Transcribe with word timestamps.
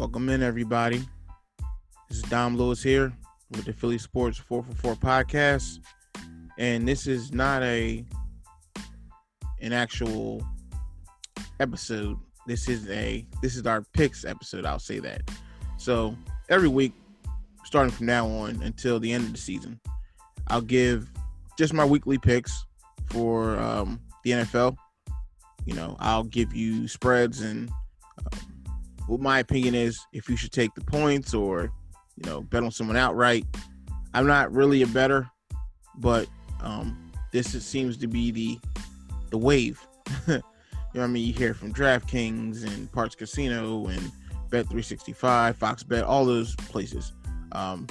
Welcome 0.00 0.30
in, 0.30 0.42
everybody. 0.42 1.06
This 2.08 2.16
is 2.16 2.22
Dom 2.22 2.56
Lewis 2.56 2.82
here 2.82 3.12
with 3.50 3.66
the 3.66 3.74
Philly 3.74 3.98
Sports 3.98 4.38
444 4.38 4.94
podcast. 4.94 5.78
And 6.56 6.88
this 6.88 7.06
is 7.06 7.34
not 7.34 7.62
a 7.62 8.02
an 9.60 9.74
actual 9.74 10.42
episode. 11.60 12.16
This 12.46 12.66
is 12.66 12.88
a 12.88 13.26
this 13.42 13.56
is 13.56 13.66
our 13.66 13.84
picks 13.92 14.24
episode, 14.24 14.64
I'll 14.64 14.78
say 14.78 15.00
that. 15.00 15.20
So 15.76 16.16
every 16.48 16.68
week, 16.68 16.94
starting 17.66 17.92
from 17.92 18.06
now 18.06 18.26
on 18.26 18.62
until 18.62 19.00
the 19.00 19.12
end 19.12 19.26
of 19.26 19.32
the 19.32 19.38
season, 19.38 19.78
I'll 20.46 20.62
give 20.62 21.10
just 21.58 21.74
my 21.74 21.84
weekly 21.84 22.16
picks 22.16 22.64
for 23.10 23.58
um, 23.58 24.00
the 24.24 24.30
NFL. 24.30 24.78
You 25.66 25.74
know, 25.74 25.98
I'll 26.00 26.24
give 26.24 26.54
you 26.54 26.88
spreads 26.88 27.42
and 27.42 27.70
what 29.10 29.20
my 29.20 29.40
opinion 29.40 29.74
is 29.74 30.06
if 30.12 30.28
you 30.28 30.36
should 30.36 30.52
take 30.52 30.72
the 30.74 30.80
points 30.82 31.34
or 31.34 31.72
you 32.16 32.30
know 32.30 32.42
bet 32.42 32.62
on 32.62 32.70
someone 32.70 32.96
outright. 32.96 33.44
I'm 34.14 34.26
not 34.26 34.52
really 34.52 34.82
a 34.82 34.86
better, 34.86 35.28
but 35.98 36.28
um, 36.62 37.10
this 37.32 37.54
is, 37.54 37.64
seems 37.66 37.96
to 37.98 38.06
be 38.06 38.30
the 38.30 38.58
the 39.30 39.38
wave. 39.38 39.84
you 40.26 40.34
know 40.34 40.42
what 40.92 41.02
I 41.02 41.06
mean? 41.08 41.26
You 41.26 41.32
hear 41.32 41.54
from 41.54 41.74
DraftKings 41.74 42.64
and 42.64 42.90
Parx 42.92 43.16
Casino 43.16 43.86
and 43.86 44.00
Bet 44.50 44.66
365, 44.66 45.56
Fox 45.56 45.82
Bet, 45.82 46.04
all 46.04 46.24
those 46.24 46.54
places. 46.56 47.12
Um, 47.52 47.86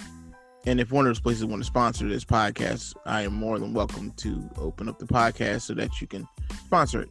and 0.66 0.80
if 0.80 0.92
one 0.92 1.06
of 1.06 1.10
those 1.10 1.22
places 1.22 1.46
want 1.46 1.62
to 1.62 1.66
sponsor 1.68 2.08
this 2.08 2.26
podcast, 2.26 2.94
I 3.06 3.22
am 3.22 3.34
more 3.34 3.60
than 3.60 3.74
welcome 3.74 4.12
to 4.18 4.50
open 4.58 4.90
up 4.90 5.00
the 5.00 5.06
podcast 5.06 5.62
so 5.62 5.74
that 5.76 6.02
you 6.02 6.08
can 6.08 6.28
sponsor 6.66 7.02
it. 7.02 7.10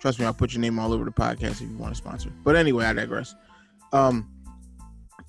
Trust 0.00 0.18
me, 0.18 0.26
I'll 0.26 0.34
put 0.34 0.52
your 0.52 0.60
name 0.60 0.78
all 0.78 0.92
over 0.92 1.04
the 1.04 1.10
podcast 1.10 1.62
if 1.62 1.62
you 1.62 1.76
want 1.76 1.92
to 1.92 1.98
sponsor. 1.98 2.30
But 2.44 2.56
anyway, 2.56 2.84
I 2.84 2.92
digress. 2.92 3.34
Um, 3.92 4.30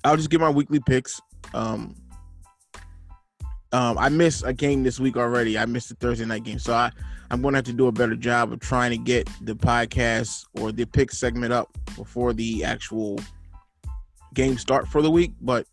I'll 0.04 0.16
just 0.16 0.30
give 0.30 0.40
my 0.40 0.50
weekly 0.50 0.80
picks. 0.80 1.20
Um, 1.54 1.94
um, 3.72 3.98
I 3.98 4.08
missed 4.08 4.44
a 4.44 4.52
game 4.52 4.82
this 4.82 4.98
week 4.98 5.16
already. 5.16 5.58
I 5.58 5.66
missed 5.66 5.90
the 5.90 5.94
Thursday 5.94 6.24
night 6.24 6.44
game, 6.44 6.58
so 6.58 6.74
I 6.74 6.90
I'm 7.30 7.40
going 7.42 7.52
to 7.52 7.58
have 7.58 7.64
to 7.66 7.72
do 7.72 7.86
a 7.86 7.92
better 7.92 8.16
job 8.16 8.52
of 8.52 8.58
trying 8.58 8.90
to 8.90 8.96
get 8.96 9.28
the 9.42 9.54
podcast 9.54 10.44
or 10.58 10.72
the 10.72 10.84
pick 10.84 11.12
segment 11.12 11.52
up 11.52 11.68
before 11.96 12.32
the 12.32 12.64
actual 12.64 13.20
game 14.34 14.58
start 14.58 14.88
for 14.88 15.00
the 15.00 15.10
week. 15.10 15.32
But 15.40 15.66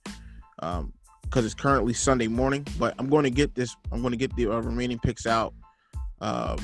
um, 0.59 0.93
because 1.23 1.45
it's 1.45 1.55
currently 1.55 1.93
Sunday 1.93 2.27
morning, 2.27 2.65
but 2.77 2.93
I'm 2.99 3.09
going 3.09 3.23
to 3.23 3.31
get 3.31 3.55
this. 3.55 3.75
I'm 3.91 4.01
going 4.01 4.11
to 4.11 4.17
get 4.17 4.35
the 4.35 4.51
uh, 4.51 4.59
remaining 4.59 4.99
picks 4.99 5.25
out 5.25 5.53
uh, 6.21 6.57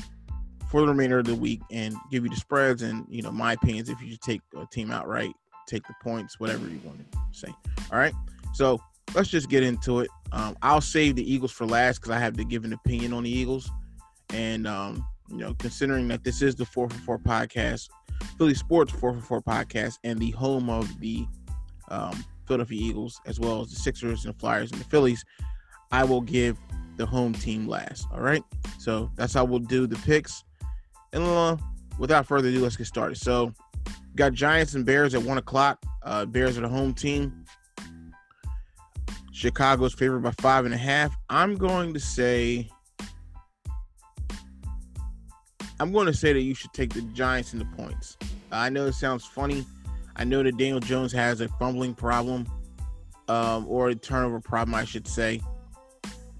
for 0.70 0.80
the 0.80 0.88
remainder 0.88 1.18
of 1.18 1.26
the 1.26 1.34
week 1.34 1.60
and 1.70 1.94
give 2.10 2.24
you 2.24 2.30
the 2.30 2.36
spreads 2.36 2.82
and 2.82 3.04
you 3.08 3.22
know 3.22 3.30
my 3.30 3.52
opinions 3.52 3.88
if 3.88 4.00
you 4.00 4.12
should 4.12 4.20
take 4.20 4.40
a 4.56 4.66
team 4.66 4.90
outright, 4.90 5.34
take 5.66 5.86
the 5.86 5.94
points, 6.02 6.38
whatever 6.38 6.66
you 6.68 6.80
want 6.84 6.98
to 7.12 7.18
say. 7.32 7.48
All 7.92 7.98
right, 7.98 8.14
so 8.52 8.80
let's 9.14 9.28
just 9.28 9.48
get 9.48 9.62
into 9.62 10.00
it. 10.00 10.10
Um, 10.32 10.56
I'll 10.62 10.80
save 10.80 11.16
the 11.16 11.32
Eagles 11.32 11.52
for 11.52 11.66
last 11.66 11.98
because 11.98 12.10
I 12.10 12.18
have 12.18 12.36
to 12.36 12.44
give 12.44 12.64
an 12.64 12.72
opinion 12.72 13.12
on 13.12 13.22
the 13.22 13.30
Eagles, 13.30 13.70
and 14.30 14.66
um, 14.66 15.06
you 15.28 15.38
know, 15.38 15.54
considering 15.54 16.08
that 16.08 16.24
this 16.24 16.42
is 16.42 16.54
the 16.54 16.64
four 16.64 16.88
for 16.88 16.98
four 16.98 17.18
podcast, 17.18 17.88
Philly 18.38 18.54
Sports 18.54 18.92
four 18.92 19.14
for 19.14 19.20
four 19.20 19.42
podcast, 19.42 19.98
and 20.04 20.18
the 20.18 20.30
home 20.32 20.68
of 20.68 21.00
the 21.00 21.26
um, 21.88 22.24
Philadelphia 22.46 22.80
Eagles, 22.80 23.20
as 23.26 23.40
well 23.40 23.60
as 23.60 23.70
the 23.70 23.76
Sixers 23.76 24.24
and 24.24 24.34
the 24.34 24.38
Flyers 24.38 24.70
and 24.72 24.80
the 24.80 24.84
Phillies, 24.84 25.24
I 25.92 26.04
will 26.04 26.20
give 26.20 26.58
the 26.96 27.06
home 27.06 27.32
team 27.32 27.68
last. 27.68 28.06
All 28.12 28.20
right, 28.20 28.42
so 28.78 29.10
that's 29.16 29.34
how 29.34 29.44
we'll 29.44 29.60
do 29.60 29.86
the 29.86 29.96
picks. 29.96 30.44
And 31.12 31.22
uh, 31.22 31.56
without 31.98 32.26
further 32.26 32.48
ado, 32.48 32.60
let's 32.60 32.76
get 32.76 32.86
started. 32.86 33.16
So, 33.16 33.52
got 34.14 34.32
Giants 34.32 34.74
and 34.74 34.84
Bears 34.84 35.14
at 35.14 35.22
one 35.22 35.38
o'clock. 35.38 35.82
Uh, 36.02 36.24
Bears 36.24 36.58
are 36.58 36.62
the 36.62 36.68
home 36.68 36.94
team. 36.94 37.44
Chicago's 39.32 39.94
favored 39.94 40.22
by 40.22 40.30
five 40.40 40.64
and 40.64 40.72
a 40.72 40.78
half. 40.78 41.14
I'm 41.28 41.56
going 41.56 41.92
to 41.94 42.00
say 42.00 42.70
I'm 45.80 45.92
going 45.92 46.06
to 46.06 46.14
say 46.14 46.32
that 46.32 46.40
you 46.40 46.54
should 46.54 46.72
take 46.72 46.94
the 46.94 47.02
Giants 47.02 47.52
in 47.52 47.58
the 47.58 47.64
points. 47.76 48.16
I 48.52 48.70
know 48.70 48.86
it 48.86 48.94
sounds 48.94 49.24
funny. 49.24 49.66
I 50.16 50.24
know 50.24 50.42
that 50.42 50.56
Daniel 50.56 50.80
Jones 50.80 51.12
has 51.12 51.40
a 51.40 51.48
fumbling 51.48 51.94
problem, 51.94 52.46
um, 53.28 53.66
or 53.68 53.88
a 53.88 53.94
turnover 53.94 54.40
problem, 54.40 54.74
I 54.74 54.84
should 54.84 55.08
say. 55.08 55.40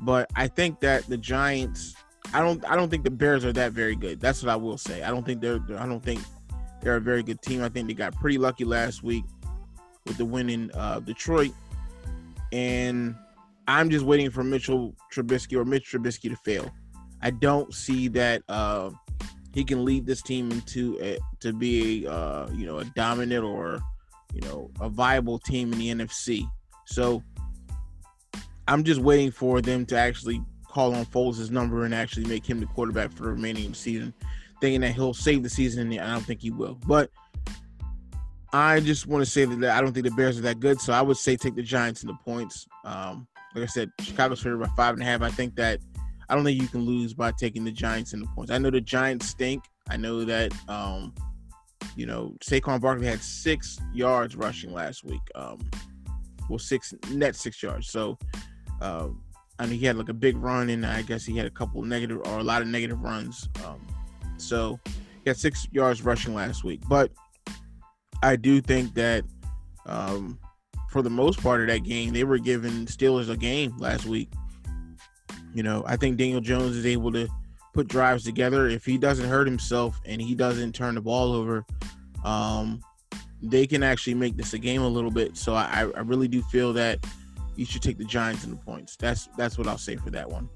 But 0.01 0.31
I 0.37 0.47
think 0.47 0.81
that 0.81 1.05
the 1.07 1.17
Giants, 1.17 1.97
I 2.33 2.41
don't, 2.41 2.65
I 2.71 2.77
don't 2.77 2.89
think 2.89 3.03
the 3.03 3.11
Bears 3.11 3.45
are 3.45 3.53
that 3.53 3.73
very 3.73 3.97
good. 3.97 4.21
That's 4.21 4.43
what 4.43 4.53
I 4.53 4.57
will 4.57 4.79
say. 4.79 5.03
I 5.03 5.11
don't 5.11 5.27
think 5.27 5.41
they're, 5.41 5.61
I 5.77 5.87
don't 5.87 6.03
think 6.03 6.21
they're 6.85 6.97
a 6.97 7.01
very 7.01 7.23
good 7.23 7.43
team. 7.43 7.63
I 7.63 7.69
think 7.69 7.89
they 7.89 7.95
got 7.95 8.15
pretty 8.15 8.39
lucky 8.39 8.65
last 8.65 9.03
week 9.03 9.25
with 10.07 10.19
the 10.19 10.25
win 10.25 10.51
in 10.51 10.71
uh, 10.75 11.01
Detroit, 11.01 11.53
and 12.53 13.17
I'm 13.67 13.91
just 13.91 14.05
waiting 14.05 14.31
for 14.31 14.45
Mitchell 14.45 14.95
Trubisky 15.13 15.57
or 15.57 15.65
Mitch 15.65 15.91
Trubisky 15.91 16.31
to 16.31 16.37
fail. 16.37 16.71
I 17.23 17.31
don't 17.31 17.73
see 17.75 18.09
that 18.09 18.43
uh, 18.49 18.91
he 19.55 19.65
can 19.65 19.85
lead 19.85 20.05
this 20.05 20.21
team 20.21 20.51
into 20.51 20.99
a, 21.01 21.19
to 21.41 21.53
be 21.53 22.05
a 22.05 22.11
uh, 22.11 22.51
you 22.53 22.67
know 22.67 22.79
a 22.79 22.85
dominant 22.85 23.45
or 23.45 23.81
you 24.35 24.43
know 24.43 24.71
a 24.81 24.89
viable 24.89 25.39
team 25.39 25.73
in 25.73 25.79
the 25.79 26.05
NFC. 26.05 26.47
So 26.87 27.23
I'm 28.69 28.85
just 28.85 29.01
waiting 29.01 29.31
for 29.31 29.61
them 29.61 29.87
to 29.87 29.99
actually 29.99 30.43
call 30.67 30.95
on 30.95 31.07
Foles' 31.07 31.51
number 31.51 31.85
and 31.85 31.95
actually 31.95 32.27
make 32.27 32.45
him 32.45 32.61
the 32.61 32.67
quarterback 32.67 33.13
for 33.13 33.23
the 33.23 33.31
remaining 33.31 33.73
season, 33.75 34.13
thinking 34.61 34.81
that 34.83 34.93
he'll 34.95 35.15
save 35.15 35.43
the 35.43 35.51
season. 35.51 35.93
And 35.93 36.01
I 36.01 36.13
don't 36.13 36.25
think 36.25 36.41
he 36.41 36.51
will. 36.51 36.79
But 36.87 37.11
I 38.53 38.81
just 38.81 39.07
want 39.07 39.25
to 39.25 39.31
say 39.31 39.45
that 39.45 39.77
I 39.77 39.81
don't 39.81 39.93
think 39.93 40.07
the 40.07 40.13
Bears 40.13 40.39
are 40.39 40.43
that 40.43 40.61
good. 40.61 40.81
So 40.81 40.93
I 40.93 41.03
would 41.03 41.17
say 41.17 41.37
take 41.37 41.57
the 41.57 41.63
Giants 41.63 42.03
in 42.03 42.09
the 42.09 42.15
points. 42.25 42.67
Um, 42.85 43.27
like 43.55 43.65
I 43.65 43.67
said, 43.67 43.91
Chicago's 44.01 44.43
favored 44.43 44.61
by 44.61 44.69
five 44.77 44.95
and 44.95 45.03
a 45.03 45.05
half. 45.05 45.23
I 45.23 45.31
think 45.31 45.57
that 45.57 45.81
I 46.29 46.35
don't 46.35 46.45
think 46.45 46.61
you 46.61 46.69
can 46.69 46.83
lose 46.83 47.15
by 47.15 47.33
taking 47.33 47.65
the 47.65 47.73
Giants 47.73 48.13
in 48.13 48.21
the 48.21 48.27
points. 48.29 48.51
I 48.51 48.59
know 48.59 48.71
the 48.71 48.81
Giants 48.81 49.27
stink. 49.27 49.65
I 49.89 49.97
know 49.97 50.25
that 50.25 50.53
um, 50.69 51.15
you 51.97 52.07
know 52.07 52.35
Saquon 52.41 52.81
Barkley 52.81 53.07
had 53.07 53.23
six 53.23 53.79
yards 53.93 54.37
rushing 54.37 54.73
last 54.73 55.05
week. 55.05 55.21
Um, 55.35 55.59
well, 56.49 56.59
six 56.59 56.95
net 57.11 57.37
six 57.37 57.63
yards. 57.63 57.89
So 57.89 58.19
uh, 58.81 59.09
I 59.59 59.67
mean 59.67 59.79
he 59.79 59.87
had 59.87 59.97
like 59.97 60.09
a 60.09 60.15
big 60.15 60.37
run, 60.37 60.71
and 60.71 60.87
I 60.87 61.03
guess 61.03 61.25
he 61.25 61.37
had 61.37 61.47
a 61.47 61.51
couple 61.51 61.83
negative 61.83 62.19
or 62.25 62.39
a 62.39 62.45
lot 62.45 62.63
of 62.63 62.69
negative 62.69 63.01
runs. 63.01 63.49
Um, 63.67 63.81
so 64.37 64.79
he 64.87 65.31
had 65.31 65.37
six 65.37 65.67
yards 65.73 66.03
rushing 66.03 66.35
last 66.35 66.65
week. 66.65 66.81
But 66.89 67.11
I 68.23 68.37
do 68.37 68.61
think 68.61 68.95
that 68.95 69.25
um, 69.87 70.39
for 70.91 71.03
the 71.03 71.11
most 71.11 71.43
part 71.43 71.61
of 71.61 71.67
that 71.69 71.81
game, 71.81 72.13
they 72.13 72.25
were 72.25 72.39
giving 72.39 72.87
Steelers 72.87 73.31
a 73.31 73.37
game 73.37 73.77
last 73.79 74.07
week. 74.07 74.31
You 75.55 75.63
know, 75.63 75.85
I 75.87 75.97
think 75.97 76.17
Daniel 76.17 76.41
Jones 76.41 76.77
is 76.77 76.87
able 76.87 77.13
to 77.13 77.29
put 77.73 77.89
drives 77.89 78.25
together. 78.25 78.69
If 78.69 78.85
he 78.85 78.99
doesn't 78.99 79.29
hurt 79.29 79.47
himself 79.47 80.01
and 80.05 80.21
he 80.21 80.35
doesn't 80.35 80.75
turn 80.75 80.95
the 80.95 81.01
ball 81.01 81.33
over, 81.33 81.65
um, 82.25 82.81
they 83.43 83.67
can 83.67 83.83
actually 83.83 84.15
make 84.15 84.37
this 84.37 84.55
a 84.55 84.59
game 84.59 84.83
a 84.83 84.89
little 84.89 85.11
bit. 85.11 85.37
So 85.37 85.55
I, 85.55 85.91
I 85.95 86.01
really 86.01 86.29
do 86.29 86.43
feel 86.43 86.73
that 86.75 87.05
you 87.57 87.65
should 87.65 87.83
take 87.83 87.99
the 87.99 88.05
Giants 88.05 88.45
in 88.45 88.51
the 88.51 88.57
points. 88.57 88.97
That's 88.97 89.29
that's 89.37 89.59
what 89.59 89.67
I'll 89.67 89.79
say 89.79 89.97
for 89.97 90.11
that 90.11 90.29
one. 90.29 90.49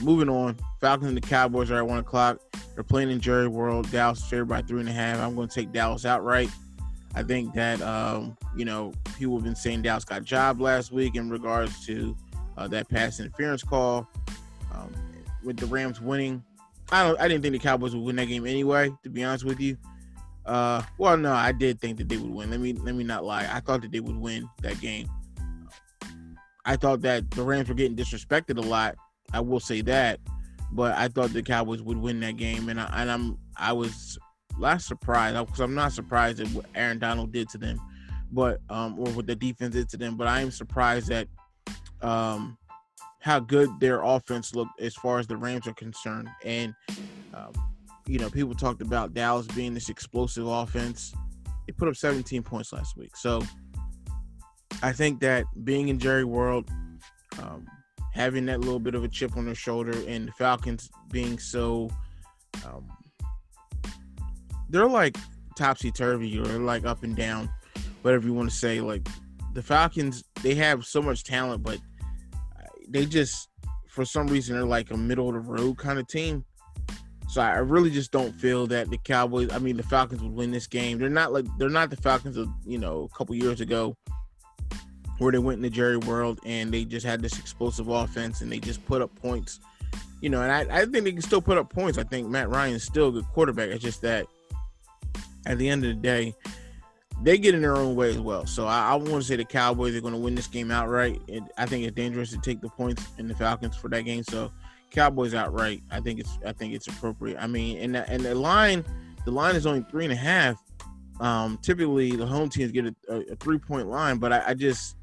Moving 0.00 0.28
on, 0.28 0.56
Falcons 0.80 1.08
and 1.08 1.16
the 1.16 1.20
Cowboys 1.20 1.70
are 1.70 1.76
at 1.76 1.86
one 1.86 1.98
o'clock. 1.98 2.38
They're 2.74 2.82
playing 2.82 3.10
in 3.10 3.20
Jerry 3.20 3.48
World. 3.48 3.90
Dallas 3.90 4.18
is 4.18 4.24
favored 4.24 4.48
by 4.48 4.62
three 4.62 4.80
and 4.80 4.88
a 4.88 4.92
half. 4.92 5.18
I'm 5.20 5.34
going 5.34 5.48
to 5.48 5.54
take 5.54 5.72
Dallas 5.72 6.04
outright. 6.04 6.48
I 7.14 7.22
think 7.22 7.52
that 7.54 7.80
um, 7.82 8.36
you 8.56 8.64
know 8.64 8.92
people 9.18 9.34
have 9.36 9.44
been 9.44 9.54
saying 9.54 9.82
Dallas 9.82 10.04
got 10.04 10.24
job 10.24 10.60
last 10.60 10.92
week 10.92 11.14
in 11.14 11.28
regards 11.30 11.84
to 11.86 12.16
uh, 12.56 12.66
that 12.68 12.88
pass 12.88 13.20
interference 13.20 13.62
call. 13.62 14.08
Um, 14.72 14.92
with 15.44 15.58
the 15.58 15.66
Rams 15.66 16.00
winning, 16.00 16.42
I 16.90 17.06
don't. 17.06 17.20
I 17.20 17.28
didn't 17.28 17.42
think 17.42 17.52
the 17.52 17.58
Cowboys 17.58 17.94
would 17.94 18.04
win 18.04 18.16
that 18.16 18.26
game 18.26 18.46
anyway. 18.46 18.90
To 19.02 19.10
be 19.10 19.22
honest 19.24 19.44
with 19.44 19.60
you, 19.60 19.76
uh, 20.46 20.82
well, 20.98 21.16
no, 21.16 21.32
I 21.32 21.52
did 21.52 21.80
think 21.80 21.98
that 21.98 22.08
they 22.08 22.16
would 22.16 22.30
win. 22.30 22.50
Let 22.50 22.60
me 22.60 22.72
let 22.72 22.94
me 22.94 23.04
not 23.04 23.24
lie. 23.24 23.48
I 23.50 23.60
thought 23.60 23.82
that 23.82 23.92
they 23.92 24.00
would 24.00 24.16
win 24.16 24.48
that 24.62 24.80
game. 24.80 25.08
I 26.64 26.76
thought 26.76 27.02
that 27.02 27.30
the 27.32 27.42
Rams 27.42 27.68
were 27.68 27.74
getting 27.74 27.96
disrespected 27.96 28.56
a 28.56 28.60
lot. 28.60 28.96
I 29.32 29.40
will 29.40 29.60
say 29.60 29.80
that, 29.82 30.20
but 30.72 30.96
I 30.96 31.08
thought 31.08 31.32
the 31.32 31.42
Cowboys 31.42 31.82
would 31.82 31.98
win 31.98 32.20
that 32.20 32.36
game, 32.36 32.68
and 32.68 32.80
I, 32.80 32.88
and 32.94 33.10
I'm 33.10 33.38
I 33.56 33.72
was 33.72 34.18
less 34.58 34.84
surprised 34.84 35.36
because 35.46 35.60
I'm 35.60 35.74
not 35.74 35.92
surprised 35.92 36.40
at 36.40 36.48
what 36.48 36.66
Aaron 36.74 36.98
Donald 36.98 37.32
did 37.32 37.48
to 37.50 37.58
them, 37.58 37.80
but 38.30 38.60
um, 38.70 38.98
or 38.98 39.06
what 39.12 39.26
the 39.26 39.36
defense 39.36 39.74
did 39.74 39.88
to 39.90 39.96
them. 39.96 40.16
But 40.16 40.28
I 40.28 40.40
am 40.40 40.50
surprised 40.50 41.10
at 41.10 41.28
um 42.02 42.58
how 43.22 43.38
good 43.38 43.70
their 43.78 44.02
offense 44.02 44.52
looked 44.52 44.80
as 44.80 44.96
far 44.96 45.20
as 45.20 45.28
the 45.28 45.36
Rams 45.36 45.68
are 45.68 45.74
concerned. 45.74 46.28
And, 46.44 46.74
um, 47.32 47.52
you 48.04 48.18
know, 48.18 48.28
people 48.28 48.52
talked 48.52 48.82
about 48.82 49.14
Dallas 49.14 49.46
being 49.46 49.74
this 49.74 49.88
explosive 49.88 50.44
offense. 50.44 51.14
They 51.66 51.72
put 51.72 51.86
up 51.86 51.94
17 51.94 52.42
points 52.42 52.72
last 52.72 52.96
week. 52.96 53.16
So 53.16 53.40
I 54.82 54.90
think 54.90 55.20
that 55.20 55.44
being 55.62 55.88
in 55.88 56.00
Jerry 56.00 56.24
World, 56.24 56.68
um, 57.40 57.64
having 58.12 58.46
that 58.46 58.60
little 58.60 58.78
bit 58.78 58.94
of 58.94 59.04
a 59.04 59.08
chip 59.08 59.36
on 59.36 59.46
their 59.46 59.54
shoulder, 59.54 59.92
and 60.06 60.28
the 60.28 60.32
Falcons 60.32 60.90
being 61.10 61.38
so, 61.38 61.90
um, 62.64 62.86
they're 64.68 64.86
like 64.86 65.16
topsy 65.56 65.90
turvy 65.90 66.38
or 66.38 66.44
like 66.44 66.84
up 66.84 67.02
and 67.02 67.16
down, 67.16 67.50
whatever 68.02 68.26
you 68.26 68.34
want 68.34 68.48
to 68.50 68.54
say. 68.54 68.80
Like 68.80 69.06
the 69.54 69.62
Falcons 69.62 70.24
they 70.42 70.54
have 70.54 70.84
so 70.84 71.02
much 71.02 71.24
talent, 71.24 71.62
but 71.62 71.78
they 72.88 73.06
just 73.06 73.48
for 73.88 74.04
some 74.04 74.26
reason 74.26 74.54
they're 74.56 74.64
like 74.64 74.90
a 74.90 74.96
middle 74.96 75.28
of 75.28 75.34
the 75.34 75.40
road 75.40 75.78
kind 75.78 75.98
of 75.98 76.06
team. 76.06 76.44
So 77.28 77.40
I 77.40 77.58
really 77.58 77.90
just 77.90 78.12
don't 78.12 78.32
feel 78.32 78.66
that 78.66 78.90
the 78.90 78.98
Cowboys, 78.98 79.50
I 79.52 79.58
mean 79.58 79.78
the 79.78 79.82
Falcons 79.82 80.22
would 80.22 80.32
win 80.32 80.50
this 80.50 80.66
game. 80.66 80.98
They're 80.98 81.08
not 81.08 81.32
like 81.32 81.46
they're 81.58 81.70
not 81.70 81.88
the 81.88 81.96
Falcons 81.96 82.36
of, 82.36 82.48
you 82.66 82.78
know, 82.78 83.08
a 83.10 83.16
couple 83.16 83.34
years 83.34 83.62
ago 83.62 83.96
where 85.18 85.32
they 85.32 85.38
went 85.38 85.58
in 85.58 85.62
the 85.62 85.70
Jerry 85.70 85.96
world 85.96 86.40
and 86.44 86.72
they 86.72 86.84
just 86.84 87.06
had 87.06 87.22
this 87.22 87.38
explosive 87.38 87.88
offense 87.88 88.40
and 88.40 88.50
they 88.50 88.58
just 88.58 88.84
put 88.86 89.02
up 89.02 89.14
points. 89.16 89.60
You 90.20 90.30
know, 90.30 90.42
and 90.42 90.52
I, 90.52 90.82
I 90.82 90.84
think 90.86 91.04
they 91.04 91.12
can 91.12 91.22
still 91.22 91.42
put 91.42 91.58
up 91.58 91.72
points. 91.72 91.98
I 91.98 92.04
think 92.04 92.28
Matt 92.28 92.48
Ryan 92.48 92.74
is 92.74 92.84
still 92.84 93.08
a 93.08 93.12
good 93.12 93.26
quarterback. 93.32 93.70
It's 93.70 93.82
just 93.82 94.02
that 94.02 94.26
at 95.46 95.58
the 95.58 95.68
end 95.68 95.84
of 95.84 95.88
the 95.88 96.00
day, 96.00 96.34
they 97.22 97.38
get 97.38 97.54
in 97.54 97.62
their 97.62 97.76
own 97.76 97.94
way 97.94 98.10
as 98.10 98.18
well. 98.18 98.46
So 98.46 98.66
I, 98.66 98.90
I 98.90 98.94
want 98.94 99.10
to 99.10 99.22
say 99.22 99.36
the 99.36 99.44
Cowboys 99.44 99.94
are 99.94 100.00
going 100.00 100.14
to 100.14 100.18
win 100.18 100.34
this 100.34 100.46
game 100.46 100.70
outright. 100.70 101.20
And 101.28 101.48
I 101.58 101.66
think 101.66 101.84
it's 101.84 101.94
dangerous 101.94 102.30
to 102.30 102.38
take 102.38 102.60
the 102.60 102.68
points 102.68 103.06
in 103.18 103.28
the 103.28 103.34
Falcons 103.34 103.76
for 103.76 103.88
that 103.88 104.02
game. 104.02 104.24
So 104.24 104.50
Cowboys 104.90 105.34
outright. 105.34 105.82
I 105.90 106.00
think 106.00 106.20
it's 106.20 106.38
I 106.44 106.52
think 106.52 106.74
it's 106.74 106.86
appropriate. 106.86 107.38
I 107.40 107.46
mean, 107.46 107.78
and 107.78 107.94
the, 107.94 108.08
and 108.08 108.24
the 108.24 108.34
line, 108.34 108.84
the 109.24 109.30
line 109.30 109.56
is 109.56 109.66
only 109.66 109.84
three 109.90 110.04
and 110.04 110.12
a 110.12 110.16
half. 110.16 110.62
Um, 111.20 111.58
typically, 111.62 112.16
the 112.16 112.26
home 112.26 112.48
teams 112.48 112.72
get 112.72 112.86
a, 112.86 112.94
a, 113.08 113.20
a 113.32 113.36
three 113.36 113.58
point 113.58 113.88
line, 113.88 114.18
but 114.18 114.32
I, 114.32 114.42
I 114.48 114.54
just 114.54 114.96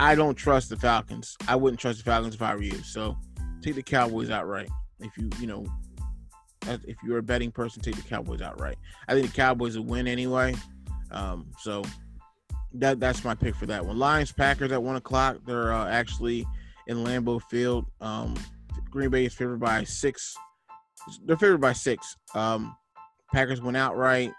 I 0.00 0.14
don't 0.14 0.34
trust 0.34 0.70
the 0.70 0.76
Falcons. 0.76 1.36
I 1.46 1.56
wouldn't 1.56 1.78
trust 1.78 1.98
the 1.98 2.04
Falcons 2.04 2.34
if 2.34 2.40
I 2.40 2.54
were 2.54 2.62
you. 2.62 2.82
So 2.82 3.18
take 3.62 3.74
the 3.74 3.82
Cowboys 3.82 4.30
outright. 4.30 4.70
If 4.98 5.16
you 5.18 5.28
you 5.38 5.46
know, 5.46 5.66
if 6.66 6.96
you're 7.04 7.18
a 7.18 7.22
betting 7.22 7.52
person, 7.52 7.82
take 7.82 7.96
the 7.96 8.02
Cowboys 8.02 8.40
outright. 8.40 8.78
I 9.08 9.12
think 9.12 9.26
the 9.26 9.36
Cowboys 9.36 9.76
will 9.76 9.84
win 9.84 10.08
anyway. 10.08 10.54
Um, 11.10 11.50
so 11.58 11.82
that 12.72 12.98
that's 12.98 13.24
my 13.24 13.34
pick 13.34 13.54
for 13.54 13.66
that 13.66 13.84
one. 13.84 13.98
Lions 13.98 14.32
Packers 14.32 14.72
at 14.72 14.82
one 14.82 14.96
o'clock. 14.96 15.36
They're 15.46 15.72
uh, 15.72 15.86
actually 15.88 16.46
in 16.86 17.04
Lambeau 17.04 17.42
Field. 17.50 17.84
Um, 18.00 18.34
Green 18.90 19.10
Bay 19.10 19.26
is 19.26 19.34
favored 19.34 19.60
by 19.60 19.84
six. 19.84 20.34
They're 21.26 21.36
favored 21.36 21.60
by 21.60 21.74
six. 21.74 22.16
Um, 22.34 22.74
Packers 23.32 23.60
went 23.60 23.76
outright. 23.76 24.32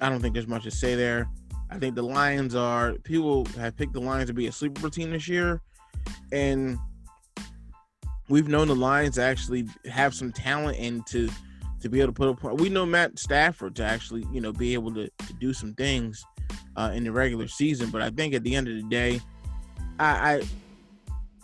I 0.00 0.08
don't 0.08 0.20
think 0.20 0.34
there's 0.34 0.48
much 0.48 0.64
to 0.64 0.72
say 0.72 0.96
there. 0.96 1.28
I 1.70 1.78
think 1.78 1.94
the 1.94 2.02
Lions 2.02 2.54
are 2.54 2.94
people 3.04 3.44
have 3.56 3.76
picked 3.76 3.92
the 3.92 4.00
Lions 4.00 4.28
to 4.28 4.34
be 4.34 4.46
a 4.46 4.52
sleeper 4.52 4.88
team 4.88 5.10
this 5.10 5.28
year, 5.28 5.60
and 6.32 6.78
we've 8.28 8.48
known 8.48 8.68
the 8.68 8.76
Lions 8.76 9.18
actually 9.18 9.66
have 9.90 10.14
some 10.14 10.32
talent 10.32 10.78
and 10.78 11.06
to 11.08 11.28
to 11.80 11.88
be 11.88 12.00
able 12.00 12.12
to 12.12 12.34
put 12.34 12.50
up. 12.50 12.60
We 12.60 12.68
know 12.68 12.86
Matt 12.86 13.18
Stafford 13.18 13.76
to 13.76 13.84
actually 13.84 14.24
you 14.32 14.40
know 14.40 14.52
be 14.52 14.74
able 14.74 14.94
to, 14.94 15.08
to 15.08 15.32
do 15.34 15.52
some 15.52 15.74
things 15.74 16.24
uh, 16.76 16.92
in 16.94 17.04
the 17.04 17.12
regular 17.12 17.48
season, 17.48 17.90
but 17.90 18.02
I 18.02 18.10
think 18.10 18.34
at 18.34 18.42
the 18.42 18.54
end 18.54 18.68
of 18.68 18.76
the 18.76 18.88
day, 18.88 19.20
I, 19.98 20.40
I 20.40 20.42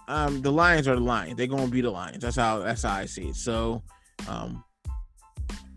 um, 0.08 0.42
the 0.42 0.52
Lions 0.52 0.88
are 0.88 0.94
the 0.94 1.00
Lions. 1.00 1.36
They're 1.36 1.46
gonna 1.46 1.68
be 1.68 1.80
the 1.80 1.90
Lions. 1.90 2.22
That's 2.22 2.36
how 2.36 2.60
that's 2.60 2.82
how 2.82 2.94
I 2.94 3.06
see 3.06 3.28
it. 3.28 3.36
So 3.36 3.82
um, 4.28 4.62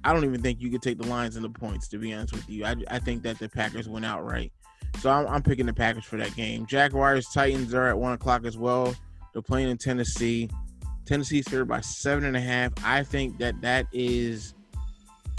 I 0.06 0.14
don't 0.14 0.24
even 0.24 0.42
think 0.42 0.62
you 0.62 0.70
could 0.70 0.84
take 0.84 1.00
the 1.00 1.08
lines 1.08 1.36
and 1.36 1.44
the 1.44 1.50
points. 1.50 1.88
To 1.90 1.98
be 1.98 2.14
honest 2.14 2.34
with 2.34 2.48
you, 2.48 2.64
I, 2.64 2.76
I 2.90 3.00
think 3.00 3.24
that 3.24 3.40
the 3.40 3.50
Packers 3.50 3.90
went 3.90 4.06
outright. 4.06 4.52
So 5.00 5.10
I'm, 5.10 5.28
I'm 5.28 5.42
picking 5.42 5.66
the 5.66 5.74
Packers 5.74 6.06
for 6.06 6.18
that 6.18 6.36
game. 6.36 6.68
Jaguars 6.68 7.28
Titans 7.34 7.74
are 7.74 7.88
at 7.88 7.98
one 7.98 8.14
o'clock 8.14 8.46
as 8.46 8.56
well. 8.56 8.96
They're 9.34 9.42
playing 9.42 9.70
in 9.70 9.78
Tennessee. 9.78 10.50
Tennessee's 11.06 11.48
favored 11.48 11.66
by 11.66 11.82
seven 11.82 12.24
and 12.26 12.38
a 12.38 12.40
half. 12.40 12.72
I 12.84 13.02
think 13.04 13.40
that 13.40 13.60
that 13.62 13.88
is 13.92 14.54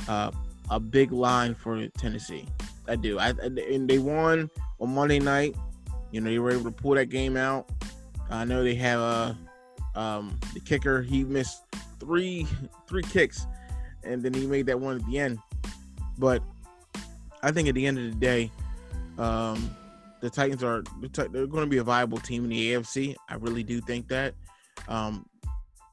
uh, 0.08 0.32
a 0.68 0.80
big 0.80 1.12
line 1.12 1.54
for 1.54 1.86
Tennessee. 1.98 2.46
I 2.88 2.96
do. 2.96 3.18
I 3.18 3.30
and 3.30 3.88
they 3.88 3.98
won 3.98 4.50
on 4.80 4.94
Monday 4.94 5.18
night. 5.18 5.56
You 6.10 6.20
know 6.20 6.30
they 6.30 6.38
were 6.38 6.50
able 6.50 6.64
to 6.64 6.70
pull 6.70 6.94
that 6.94 7.06
game 7.06 7.36
out. 7.36 7.68
I 8.30 8.44
know 8.44 8.62
they 8.62 8.74
have 8.74 9.00
a 9.00 9.38
uh, 9.94 9.98
um, 9.98 10.38
the 10.54 10.60
kicker. 10.60 11.02
He 11.02 11.24
missed 11.24 11.62
three 11.98 12.46
three 12.86 13.02
kicks 13.02 13.46
and 14.06 14.22
then 14.22 14.32
he 14.32 14.46
made 14.46 14.66
that 14.66 14.78
one 14.78 14.96
at 14.96 15.06
the 15.06 15.18
end. 15.18 15.38
But 16.18 16.42
I 17.42 17.50
think 17.50 17.68
at 17.68 17.74
the 17.74 17.86
end 17.86 17.98
of 17.98 18.04
the 18.04 18.18
day, 18.18 18.50
um, 19.18 19.70
the 20.20 20.30
Titans 20.30 20.62
are 20.62 20.82
they're 21.00 21.46
going 21.46 21.64
to 21.64 21.70
be 21.70 21.78
a 21.78 21.84
viable 21.84 22.18
team 22.18 22.44
in 22.44 22.50
the 22.50 22.72
AFC. 22.72 23.14
I 23.28 23.34
really 23.36 23.62
do 23.62 23.80
think 23.80 24.08
that. 24.08 24.34
Um, 24.88 25.26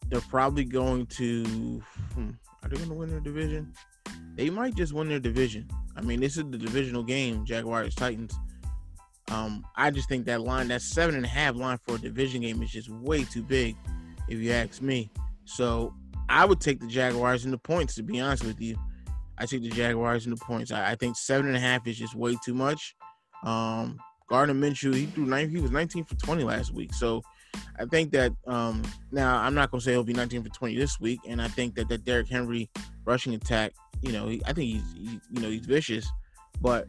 they're 0.09 0.21
probably 0.21 0.65
going 0.65 1.05
to. 1.07 1.81
Hmm, 2.13 2.31
are 2.61 2.69
they 2.69 2.77
going 2.77 2.89
to 2.89 2.95
win 2.95 3.09
their 3.09 3.19
division? 3.19 3.73
They 4.35 4.49
might 4.49 4.75
just 4.75 4.93
win 4.93 5.09
their 5.09 5.19
division. 5.19 5.69
I 5.95 6.01
mean, 6.01 6.19
this 6.19 6.37
is 6.37 6.43
the 6.49 6.57
divisional 6.57 7.03
game, 7.03 7.45
Jaguars 7.45 7.95
Titans. 7.95 8.33
Um, 9.29 9.65
I 9.75 9.89
just 9.91 10.09
think 10.09 10.25
that 10.25 10.41
line, 10.41 10.67
that 10.67 10.81
seven 10.81 11.15
and 11.15 11.25
a 11.25 11.29
half 11.29 11.55
line 11.55 11.79
for 11.85 11.95
a 11.95 11.97
division 11.97 12.41
game, 12.41 12.61
is 12.61 12.71
just 12.71 12.89
way 12.89 13.23
too 13.23 13.43
big, 13.43 13.75
if 14.27 14.39
you 14.39 14.51
ask 14.51 14.81
me. 14.81 15.11
So 15.45 15.93
I 16.29 16.45
would 16.45 16.59
take 16.59 16.79
the 16.79 16.87
Jaguars 16.87 17.45
in 17.45 17.51
the 17.51 17.57
points. 17.57 17.95
To 17.95 18.03
be 18.03 18.19
honest 18.19 18.45
with 18.45 18.59
you, 18.59 18.77
I 19.37 19.45
take 19.45 19.63
the 19.63 19.69
Jaguars 19.69 20.25
in 20.25 20.31
the 20.31 20.37
points. 20.37 20.71
I, 20.71 20.91
I 20.91 20.95
think 20.95 21.17
seven 21.17 21.47
and 21.47 21.55
a 21.55 21.59
half 21.59 21.87
is 21.87 21.97
just 21.97 22.15
way 22.15 22.37
too 22.43 22.53
much. 22.53 22.95
Um, 23.43 23.99
Gardner 24.29 24.55
Minshew, 24.55 24.93
he 24.93 25.05
threw 25.05 25.25
nine. 25.25 25.49
He 25.49 25.59
was 25.59 25.71
19 25.71 26.05
for 26.05 26.15
20 26.15 26.43
last 26.43 26.73
week. 26.73 26.93
So 26.93 27.21
I 27.77 27.85
think 27.85 28.11
that 28.11 28.31
um, 28.47 28.81
now 29.11 29.37
I'm 29.37 29.53
not 29.53 29.71
gonna 29.71 29.81
say 29.81 29.91
he'll 29.91 30.03
be 30.03 30.13
19 30.13 30.43
for 30.43 30.49
20 30.49 30.75
this 30.75 30.99
week, 30.99 31.19
and 31.27 31.41
I 31.41 31.47
think 31.47 31.75
that 31.75 31.89
that 31.89 32.05
Derrick 32.05 32.27
Henry 32.27 32.69
rushing 33.05 33.33
attack, 33.33 33.73
you 34.01 34.11
know, 34.11 34.27
he, 34.27 34.41
I 34.45 34.53
think 34.53 34.73
he's 34.73 34.93
he, 34.95 35.19
you 35.31 35.41
know 35.41 35.49
he's 35.49 35.65
vicious, 35.65 36.07
but 36.61 36.87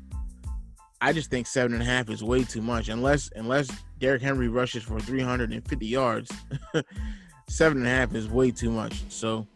I 1.01 1.13
just 1.13 1.31
think 1.31 1.47
seven 1.47 1.75
and 1.75 1.83
a 1.83 1.87
half 1.87 2.09
is 2.09 2.23
way 2.23 2.45
too 2.45 2.63
much. 2.63 2.89
Unless 2.89 3.31
unless 3.37 3.69
Derrick 3.99 4.23
Henry 4.23 4.49
rushes 4.49 4.83
for 4.83 5.01
350 5.01 5.87
yards, 5.87 6.31
seven 7.49 7.79
and 7.79 7.87
a 7.87 7.91
half 7.91 8.15
is 8.15 8.29
way 8.29 8.51
too 8.51 8.71
much. 8.71 9.03
So 9.09 9.47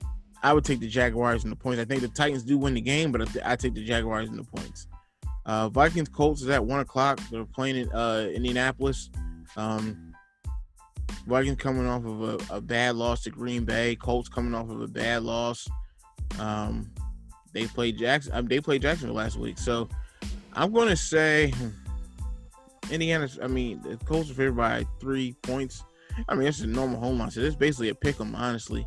I 0.43 0.53
would 0.53 0.65
take 0.65 0.81
the 0.81 0.89
Jaguars 0.89 1.45
and 1.45 1.53
the 1.53 1.57
points. 1.57 1.81
I 1.81 1.85
think 1.85 2.03
the 2.03 2.09
Titans 2.09 2.43
do 2.43 2.59
win 2.59 2.75
the 2.75 2.81
game, 2.81 3.13
but 3.13 3.29
I, 3.45 3.57
take 3.57 3.75
the 3.75 3.85
Jaguars 3.85 4.29
and 4.29 4.39
the 4.39 4.45
points. 4.45 4.87
Uh, 5.47 5.69
Vikings 5.69 6.09
Colts 6.09 6.43
is 6.43 6.49
at 6.49 6.65
one 6.65 6.81
o'clock. 6.81 7.21
They're 7.31 7.45
playing 7.45 7.77
in 7.77 7.93
uh, 7.93 8.29
Indianapolis. 8.33 9.11
Um, 9.57 10.13
Vikings 11.27 11.59
coming 11.59 11.87
off 11.87 12.05
of 12.05 12.23
a, 12.23 12.57
a, 12.57 12.61
bad 12.61 12.97
loss 12.97 13.23
to 13.23 13.31
Green 13.31 13.65
Bay. 13.65 13.97
Colts 13.97 14.29
coming 14.29 14.55
off 14.55 14.71
of 14.71 14.81
a 14.81 14.87
bad 14.87 15.23
loss. 15.23 15.67
Um, 16.39 16.91
they 17.53 17.67
played 17.67 17.99
Jackson. 17.99 18.33
Um, 18.35 18.47
they 18.47 18.61
played 18.61 18.83
Jacksonville 18.83 19.17
last 19.17 19.37
week. 19.37 19.59
So 19.59 19.89
I'm 20.53 20.73
going 20.73 20.89
to 20.89 20.97
say 20.97 21.53
Indiana. 22.91 23.29
I 23.43 23.47
mean, 23.47 23.83
the 23.83 23.97
Colts 24.05 24.31
are 24.31 24.35
favored 24.35 24.57
by 24.57 24.87
three 25.01 25.35
points. 25.43 25.83
I 26.29 26.35
mean, 26.35 26.47
it's 26.49 26.61
a 26.61 26.67
normal 26.67 26.99
home 27.01 27.19
line, 27.19 27.31
so 27.31 27.41
it's 27.41 27.57
basically 27.57 27.91
a 27.91 27.95
pick 27.95 28.21
'em, 28.21 28.35
honestly. 28.35 28.87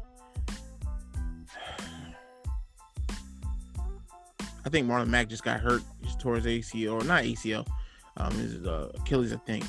I 4.63 4.69
think 4.69 4.87
Marlon 4.87 5.07
Mack 5.07 5.27
just 5.27 5.43
got 5.43 5.59
hurt. 5.59 5.81
Just 6.03 6.21
his 6.21 6.45
ACL, 6.45 7.01
or 7.01 7.03
not 7.03 7.23
ACL, 7.23 7.65
um, 8.17 8.31
his 8.33 8.55
uh, 8.65 8.91
Achilles, 8.95 9.33
I 9.33 9.37
think. 9.37 9.65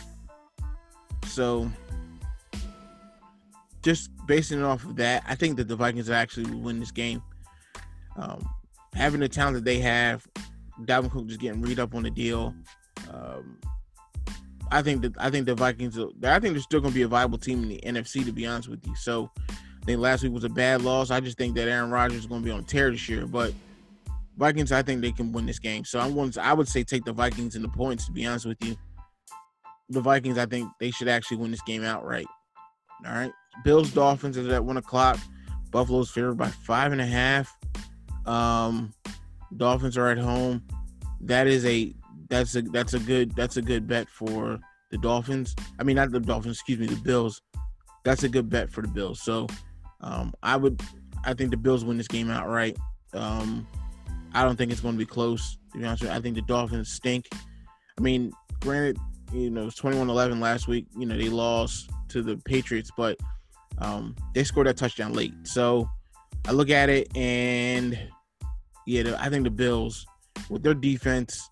So, 1.27 1.71
just 3.83 4.11
basing 4.27 4.61
it 4.61 4.65
off 4.65 4.85
of 4.85 4.97
that, 4.97 5.25
I 5.27 5.35
think 5.35 5.57
that 5.57 5.69
the 5.69 5.77
Vikings 5.77 6.11
actually 6.11 6.55
win 6.55 6.79
this 6.79 6.91
game. 6.91 7.23
Um, 8.17 8.47
having 8.93 9.21
the 9.21 9.29
talent 9.29 9.55
that 9.55 9.65
they 9.65 9.79
have, 9.79 10.27
Dalvin 10.83 11.11
Cook 11.11 11.27
just 11.27 11.41
getting 11.41 11.63
read 11.63 11.81
up 11.81 11.95
on 11.95 12.03
the 12.03 12.11
deal. 12.11 12.55
Um, 13.11 13.59
I 14.73 14.81
think 14.83 15.03
that 15.03 15.13
I 15.19 15.31
think 15.31 15.47
the 15.47 15.55
Vikings. 15.55 15.99
I 15.99 16.41
think 16.41 16.55
they're 16.55 16.61
still 16.61 16.81
going 16.81 16.93
to 16.93 16.99
be 16.99 17.03
a 17.03 17.09
viable 17.09 17.39
team 17.39 17.63
in 17.63 17.69
the 17.69 17.81
NFC. 17.85 18.25
To 18.25 18.33
be 18.33 18.47
honest 18.47 18.69
with 18.69 18.85
you, 18.87 18.97
so 18.97 19.31
I 19.39 19.85
think 19.85 20.01
last 20.01 20.23
week 20.23 20.33
was 20.33 20.45
a 20.45 20.49
bad 20.49 20.81
loss. 20.81 21.11
I 21.11 21.21
just 21.21 21.37
think 21.37 21.55
that 21.57 21.69
Aaron 21.69 21.91
Rodgers 21.91 22.21
is 22.21 22.27
going 22.27 22.41
to 22.41 22.45
be 22.45 22.51
on 22.51 22.65
tear 22.65 22.91
this 22.91 23.07
year. 23.09 23.27
But 23.27 23.53
Vikings, 24.39 24.73
I 24.73 24.83
think 24.83 25.03
they 25.03 25.13
can 25.13 25.31
win 25.31 25.45
this 25.45 25.59
game. 25.59 25.85
So 25.85 26.01
I'm 26.01 26.15
going. 26.15 26.31
To, 26.33 26.43
I 26.45 26.55
would 26.55 26.69
say 26.69 26.83
take 26.85 27.05
the 27.05 27.13
Vikings 27.13 27.55
in 27.55 27.63
the 27.63 27.69
points. 27.69 28.07
To 28.07 28.13
be 28.13 28.25
honest 28.25 28.47
with 28.47 28.65
you, 28.65 28.75
the 29.91 30.01
Vikings. 30.01 30.39
I 30.39 30.47
think 30.47 30.71
they 30.81 30.91
should 30.91 31.09
actually 31.09 31.37
win 31.37 31.51
this 31.51 31.63
game 31.63 31.85
outright. 31.85 32.27
All 33.07 33.13
right, 33.13 33.33
Bills 33.65 33.91
Dolphins 33.91 34.39
is 34.39 34.49
at 34.49 34.65
one 34.65 34.79
o'clock. 34.79 35.19
Buffalo's 35.71 36.11
favored 36.11 36.39
by 36.39 36.49
five 36.49 36.93
and 36.93 37.01
a 37.01 37.07
half. 37.07 37.55
Um, 38.27 38.95
Dolphins 39.57 39.99
are 39.99 40.09
at 40.09 40.19
home. 40.19 40.63
That 41.21 41.47
is 41.47 41.65
a 41.67 41.95
that's 42.33 42.57
a 42.57 42.63
that's 42.63 42.95
a 42.95 42.99
good 42.99 43.37
that's 43.37 43.59
a 43.59 43.63
good 43.63 43.87
bet 43.87 44.09
for 44.09 44.59
the 44.91 44.97
Dolphins. 44.97 45.55
I 45.79 45.83
mean, 45.83 45.97
not 45.97 46.11
the 46.11 46.19
Dolphins, 46.19 46.57
excuse 46.57 46.79
me, 46.79 46.87
the 46.87 46.97
Bills. 46.97 47.43
That's 48.05 48.23
a 48.23 48.29
good 48.29 48.49
bet 48.49 48.71
for 48.71 48.81
the 48.81 48.89
Bills. 48.89 49.21
So 49.21 49.47
um, 50.01 50.33
I 50.43 50.57
would, 50.57 50.81
I 51.25 51.35
think 51.35 51.51
the 51.51 51.59
Bills 51.59 51.85
win 51.85 51.99
this 51.99 52.09
game 52.09 52.31
outright. 52.31 52.79
Um, 53.13 53.67
I 54.33 54.45
don't 54.45 54.57
think 54.57 54.73
it's 54.73 54.81
going 54.81 54.95
to 54.95 54.99
be 54.99 55.05
close. 55.05 55.59
To 55.73 55.79
be 55.79 55.85
honest 55.85 56.03
with 56.03 56.11
you, 56.11 56.17
I 56.17 56.21
think 56.21 56.35
the 56.35 56.43
Dolphins 56.43 56.91
stink. 56.91 57.29
I 57.99 58.01
mean, 58.01 58.33
granted, 58.61 58.97
you 59.33 59.51
know, 59.51 59.67
it's 59.67 59.81
21-11 59.81 60.41
last 60.41 60.69
week. 60.69 60.87
You 60.97 61.05
know, 61.05 61.17
they 61.19 61.29
lost 61.29 61.91
to 62.09 62.23
the 62.23 62.39
Patriots, 62.47 62.91
but 62.97 63.19
um, 63.79 64.17
they 64.35 64.43
scored 64.43 64.69
that 64.69 64.79
touchdown 64.79 65.13
late. 65.13 65.35
So 65.43 65.89
I 66.47 66.53
look 66.53 66.71
at 66.71 66.89
it 66.89 67.15
and 67.15 67.99
yeah, 68.87 69.17
I 69.19 69.29
think 69.29 69.45
the 69.45 69.51
Bills 69.51 70.07
with 70.49 70.63
their 70.63 70.75
defense 70.75 71.49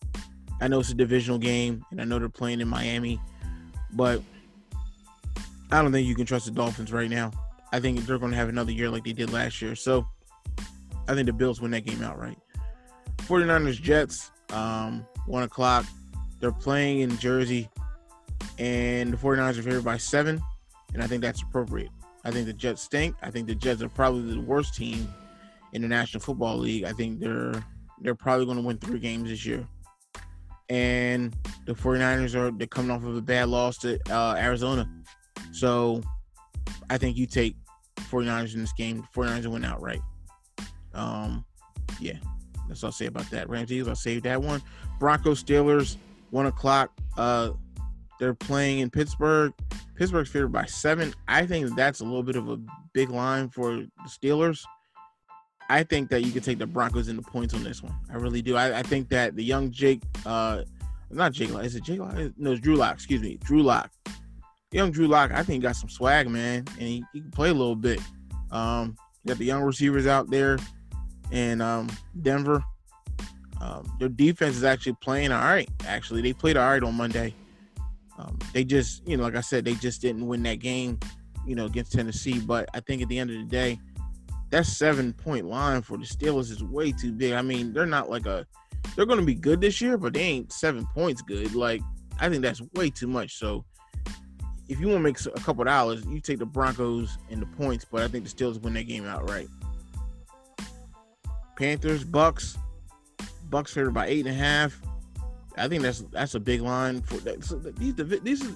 I 0.60 0.68
know 0.68 0.80
it's 0.80 0.90
a 0.90 0.94
divisional 0.94 1.38
game, 1.38 1.84
and 1.90 2.00
I 2.00 2.04
know 2.04 2.18
they're 2.18 2.28
playing 2.28 2.60
in 2.60 2.68
Miami, 2.68 3.20
but 3.92 4.22
I 5.72 5.82
don't 5.82 5.92
think 5.92 6.06
you 6.06 6.14
can 6.14 6.26
trust 6.26 6.46
the 6.46 6.50
Dolphins 6.50 6.92
right 6.92 7.08
now. 7.08 7.30
I 7.72 7.80
think 7.80 8.00
they're 8.00 8.18
going 8.18 8.32
to 8.32 8.36
have 8.36 8.48
another 8.48 8.72
year 8.72 8.90
like 8.90 9.04
they 9.04 9.12
did 9.12 9.32
last 9.32 9.62
year. 9.62 9.74
So 9.74 10.06
I 11.08 11.14
think 11.14 11.26
the 11.26 11.32
Bills 11.32 11.60
win 11.60 11.70
that 11.70 11.84
game 11.84 12.02
outright. 12.02 12.38
49ers 13.18 13.80
Jets, 13.80 14.30
um, 14.52 15.06
one 15.26 15.44
o'clock. 15.44 15.86
They're 16.40 16.52
playing 16.52 17.00
in 17.00 17.16
Jersey, 17.18 17.68
and 18.58 19.12
the 19.12 19.16
49ers 19.16 19.58
are 19.58 19.62
favored 19.62 19.84
by 19.84 19.98
seven, 19.98 20.42
and 20.92 21.02
I 21.02 21.06
think 21.06 21.22
that's 21.22 21.42
appropriate. 21.42 21.90
I 22.24 22.30
think 22.30 22.46
the 22.46 22.52
Jets 22.52 22.82
stink. 22.82 23.14
I 23.22 23.30
think 23.30 23.46
the 23.46 23.54
Jets 23.54 23.82
are 23.82 23.88
probably 23.88 24.34
the 24.34 24.40
worst 24.40 24.74
team 24.74 25.08
in 25.72 25.82
the 25.82 25.88
National 25.88 26.20
Football 26.20 26.58
League. 26.58 26.84
I 26.84 26.92
think 26.92 27.20
they're 27.20 27.64
they're 28.00 28.14
probably 28.14 28.46
going 28.46 28.56
to 28.56 28.62
win 28.62 28.78
three 28.78 28.98
games 28.98 29.28
this 29.28 29.44
year. 29.44 29.66
And 30.70 31.36
the 31.66 31.74
49ers 31.74 32.34
are 32.34 32.50
they're 32.52 32.66
coming 32.66 32.90
off 32.90 33.04
of 33.04 33.16
a 33.16 33.20
bad 33.20 33.48
loss 33.48 33.76
to 33.78 33.98
uh, 34.10 34.36
Arizona. 34.38 34.88
So 35.52 36.00
I 36.88 36.96
think 36.96 37.16
you 37.16 37.26
take 37.26 37.56
49ers 37.96 38.54
in 38.54 38.60
this 38.60 38.72
game. 38.72 39.06
49ers 39.14 39.46
win 39.48 39.64
outright. 39.64 40.00
Um, 40.94 41.44
yeah, 42.00 42.14
that's 42.68 42.82
all 42.82 42.88
I'll 42.88 42.92
say 42.92 43.06
about 43.06 43.28
that. 43.30 43.48
Rams 43.48 43.72
Eagles, 43.72 43.88
I'll 43.88 43.94
save 43.96 44.22
that 44.22 44.40
one. 44.40 44.62
Broncos 44.98 45.42
Steelers, 45.42 45.96
one 46.30 46.46
o'clock. 46.46 46.92
Uh, 47.16 47.50
they're 48.18 48.34
playing 48.34 48.80
in 48.80 48.90
Pittsburgh. 48.90 49.52
Pittsburgh's 49.96 50.30
favored 50.30 50.52
by 50.52 50.66
seven. 50.66 51.14
I 51.26 51.46
think 51.46 51.74
that's 51.74 52.00
a 52.00 52.04
little 52.04 52.22
bit 52.22 52.36
of 52.36 52.48
a 52.48 52.58
big 52.92 53.10
line 53.10 53.48
for 53.48 53.76
the 53.76 53.88
Steelers. 54.06 54.62
I 55.70 55.84
think 55.84 56.10
that 56.10 56.22
you 56.24 56.32
could 56.32 56.42
take 56.42 56.58
the 56.58 56.66
Broncos 56.66 57.08
in 57.08 57.16
the 57.16 57.22
points 57.22 57.54
on 57.54 57.62
this 57.62 57.82
one. 57.82 57.94
I 58.10 58.16
really 58.16 58.42
do. 58.42 58.56
I, 58.56 58.80
I 58.80 58.82
think 58.82 59.08
that 59.10 59.36
the 59.36 59.44
young 59.44 59.70
Jake, 59.70 60.02
uh, 60.26 60.62
not 61.10 61.32
Jake, 61.32 61.50
is 61.50 61.76
it 61.76 61.84
Jake? 61.84 62.00
No, 62.36 62.50
it's 62.50 62.60
Drew 62.60 62.74
Lock. 62.74 62.94
Excuse 62.94 63.22
me, 63.22 63.38
Drew 63.44 63.62
Lock. 63.62 63.90
Young 64.72 64.90
Drew 64.90 65.06
Lock, 65.06 65.30
I 65.32 65.42
think 65.42 65.62
got 65.62 65.76
some 65.76 65.88
swag, 65.88 66.28
man, 66.28 66.64
and 66.78 66.88
he, 66.88 67.04
he 67.12 67.20
can 67.20 67.30
play 67.30 67.50
a 67.50 67.54
little 67.54 67.76
bit. 67.76 68.00
Um, 68.50 68.96
got 69.26 69.38
the 69.38 69.44
young 69.44 69.62
receivers 69.62 70.06
out 70.06 70.28
there 70.30 70.58
in 71.30 71.60
um, 71.60 71.88
Denver. 72.20 72.64
Um, 73.60 73.92
their 73.98 74.08
defense 74.08 74.56
is 74.56 74.64
actually 74.64 74.96
playing 75.00 75.32
all 75.32 75.42
right. 75.42 75.68
Actually, 75.86 76.22
they 76.22 76.32
played 76.32 76.56
all 76.56 76.68
right 76.68 76.82
on 76.82 76.94
Monday. 76.94 77.34
Um, 78.18 78.38
they 78.52 78.64
just, 78.64 79.06
you 79.06 79.16
know, 79.16 79.22
like 79.22 79.36
I 79.36 79.40
said, 79.40 79.64
they 79.64 79.74
just 79.74 80.02
didn't 80.02 80.26
win 80.26 80.42
that 80.44 80.58
game, 80.58 80.98
you 81.46 81.54
know, 81.54 81.66
against 81.66 81.92
Tennessee. 81.92 82.40
But 82.40 82.68
I 82.74 82.80
think 82.80 83.02
at 83.02 83.08
the 83.08 83.18
end 83.18 83.30
of 83.30 83.36
the 83.36 83.44
day, 83.44 83.78
that 84.50 84.66
seven 84.66 85.12
point 85.12 85.46
line 85.46 85.82
for 85.82 85.96
the 85.96 86.04
Steelers 86.04 86.50
is 86.50 86.62
way 86.62 86.92
too 86.92 87.12
big. 87.12 87.32
I 87.32 87.42
mean, 87.42 87.72
they're 87.72 87.86
not 87.86 88.10
like 88.10 88.26
a, 88.26 88.46
they're 88.94 89.06
going 89.06 89.20
to 89.20 89.26
be 89.26 89.34
good 89.34 89.60
this 89.60 89.80
year, 89.80 89.96
but 89.96 90.12
they 90.12 90.22
ain't 90.22 90.52
seven 90.52 90.86
points 90.94 91.22
good. 91.22 91.54
Like, 91.54 91.82
I 92.18 92.28
think 92.28 92.42
that's 92.42 92.62
way 92.74 92.90
too 92.90 93.06
much. 93.06 93.36
So, 93.36 93.64
if 94.68 94.78
you 94.80 94.86
want 94.86 94.98
to 94.98 95.02
make 95.02 95.20
a 95.20 95.40
couple 95.40 95.64
dollars, 95.64 96.04
you 96.06 96.20
take 96.20 96.38
the 96.38 96.46
Broncos 96.46 97.18
and 97.30 97.42
the 97.42 97.46
points, 97.46 97.84
but 97.84 98.02
I 98.02 98.08
think 98.08 98.24
the 98.24 98.30
Steelers 98.30 98.60
win 98.60 98.74
that 98.74 98.84
game 98.84 99.06
outright. 99.06 99.48
Panthers, 101.56 102.04
Bucks, 102.04 102.56
Bucks 103.50 103.74
favored 103.74 103.94
by 103.94 104.06
eight 104.06 104.26
and 104.26 104.34
a 104.34 104.38
half. 104.38 104.80
I 105.58 105.68
think 105.68 105.82
that's 105.82 106.00
that's 106.10 106.34
a 106.34 106.40
big 106.40 106.62
line 106.62 107.02
for 107.02 107.16
that. 107.18 107.44
So 107.44 107.56
these 107.56 107.94
these 107.96 108.42
is 108.42 108.54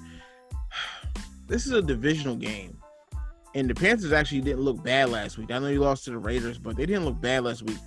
this 1.49 1.67
is 1.67 1.73
a 1.73 1.83
divisional 1.83 2.37
game, 2.37 2.79
and 3.55 3.71
the 3.71 3.75
Panthers 3.75 4.13
actually 4.13 4.41
didn't 4.41 4.63
look 4.63 4.83
bad 4.83 5.11
last 5.11 5.39
week. 5.39 5.51
I 5.51 5.59
know 5.59 5.69
you 5.69 5.81
lost 5.81 6.05
to 6.05 6.11
the 6.11 6.19
Raiders, 6.19 6.59
but 6.59 6.77
they 6.77 6.87
didn't 6.87 7.05
look 7.05 7.21
bad 7.21 7.45
last 7.45 7.63
week. 7.63 7.79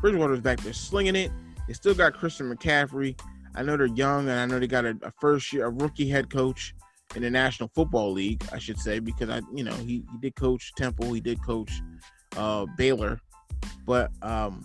Bridgewater's 0.00 0.40
back 0.40 0.60
there 0.60 0.72
slinging 0.72 1.16
it. 1.16 1.30
They 1.66 1.74
still 1.74 1.94
got 1.94 2.14
Christian 2.14 2.54
McCaffrey. 2.54 3.18
I 3.54 3.62
know 3.62 3.76
they're 3.76 3.86
young, 3.86 4.28
and 4.28 4.38
I 4.38 4.46
know 4.46 4.58
they 4.58 4.66
got 4.66 4.84
a, 4.84 4.96
a 5.02 5.12
first 5.20 5.52
year, 5.52 5.66
a 5.66 5.70
rookie 5.70 6.08
head 6.08 6.30
coach 6.30 6.74
in 7.14 7.22
the 7.22 7.30
National 7.30 7.70
Football 7.74 8.12
League, 8.12 8.44
I 8.52 8.58
should 8.58 8.78
say, 8.78 8.98
because 8.98 9.30
I, 9.30 9.40
you 9.54 9.62
know, 9.62 9.74
he, 9.74 10.04
he 10.10 10.18
did 10.20 10.34
coach 10.34 10.72
Temple, 10.76 11.12
he 11.12 11.20
did 11.20 11.42
coach 11.44 11.70
uh, 12.36 12.66
Baylor, 12.76 13.20
but 13.86 14.10
um, 14.22 14.64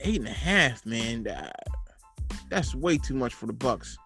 eight 0.00 0.18
and 0.18 0.28
a 0.28 0.32
half, 0.32 0.84
man, 0.84 1.22
that, 1.22 1.54
that's 2.50 2.74
way 2.74 2.98
too 2.98 3.14
much 3.14 3.32
for 3.32 3.46
the 3.46 3.52
Bucks. 3.54 3.96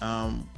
Um, 0.00 0.48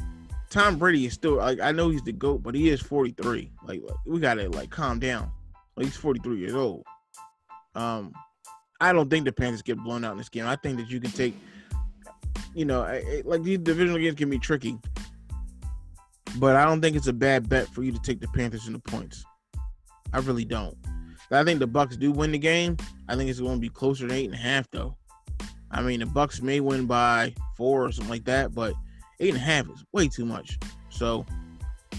Tom 0.51 0.79
Brady 0.79 1.07
is 1.07 1.15
still 1.15 1.37
like 1.37 1.61
I 1.61 1.73
know 1.73 1.89
he's 1.91 2.03
the 2.03 2.13
goat, 2.13 2.43
but 2.43 2.55
he 2.55 2.69
is 2.69 2.81
43. 2.81 3.53
Like, 3.67 3.83
we 4.05 4.19
gotta 4.21 4.49
like 4.51 4.71
calm 4.71 4.99
down. 4.99 5.31
Like, 5.77 5.87
he's 5.87 5.97
43 5.97 6.39
years 6.39 6.55
old. 6.55 6.85
Um, 7.75 8.13
I 8.81 8.93
don't 8.93 9.09
think 9.09 9.25
the 9.25 9.33
Panthers 9.33 9.63
get 9.63 9.79
blown 9.79 10.05
out 10.05 10.13
in 10.13 10.19
this 10.19 10.29
game. 10.29 10.47
I 10.47 10.57
think 10.57 10.79
that 10.79 10.91
you 10.91 11.01
can 11.01 11.13
take, 11.13 11.35
you 12.55 12.65
know, 12.65 12.81
like 13.25 13.43
these 13.45 13.59
divisional 13.59 13.99
games 13.99 14.17
can 14.17 14.29
be 14.29 14.39
tricky, 14.39 14.77
but 16.37 16.57
I 16.57 16.65
don't 16.65 16.81
think 16.81 16.97
it's 16.97 17.07
a 17.07 17.13
bad 17.13 17.49
bet 17.49 17.69
for 17.69 17.85
you 17.85 17.93
to 17.93 18.01
take 18.01 18.21
the 18.21 18.29
Panthers 18.29 18.67
in 18.67 18.73
the 18.73 18.81
points. 18.81 19.25
I 20.13 20.19
really 20.19 20.45
don't. 20.45 20.77
I 21.31 21.45
think 21.45 21.61
the 21.61 21.67
Bucks 21.67 21.97
do 21.97 22.11
win 22.11 22.33
the 22.33 22.39
game. 22.39 22.77
I 23.09 23.15
think 23.15 23.31
it's 23.31 23.39
going 23.39 23.55
to 23.55 23.61
be 23.61 23.69
closer 23.69 24.09
to 24.09 24.13
eight 24.13 24.25
and 24.25 24.35
a 24.35 24.39
half, 24.39 24.69
though. 24.73 24.97
I 25.71 25.81
mean, 25.81 26.01
the 26.01 26.07
Bucks 26.07 26.43
may 26.43 26.59
win 26.59 26.87
by 26.87 27.35
four 27.57 27.85
or 27.85 27.93
something 27.93 28.11
like 28.11 28.25
that, 28.25 28.53
but 28.53 28.75
eight 29.21 29.35
and 29.35 29.39
a 29.39 29.41
half 29.41 29.69
is 29.71 29.85
way 29.93 30.09
too 30.09 30.25
much. 30.25 30.59
So, 30.89 31.25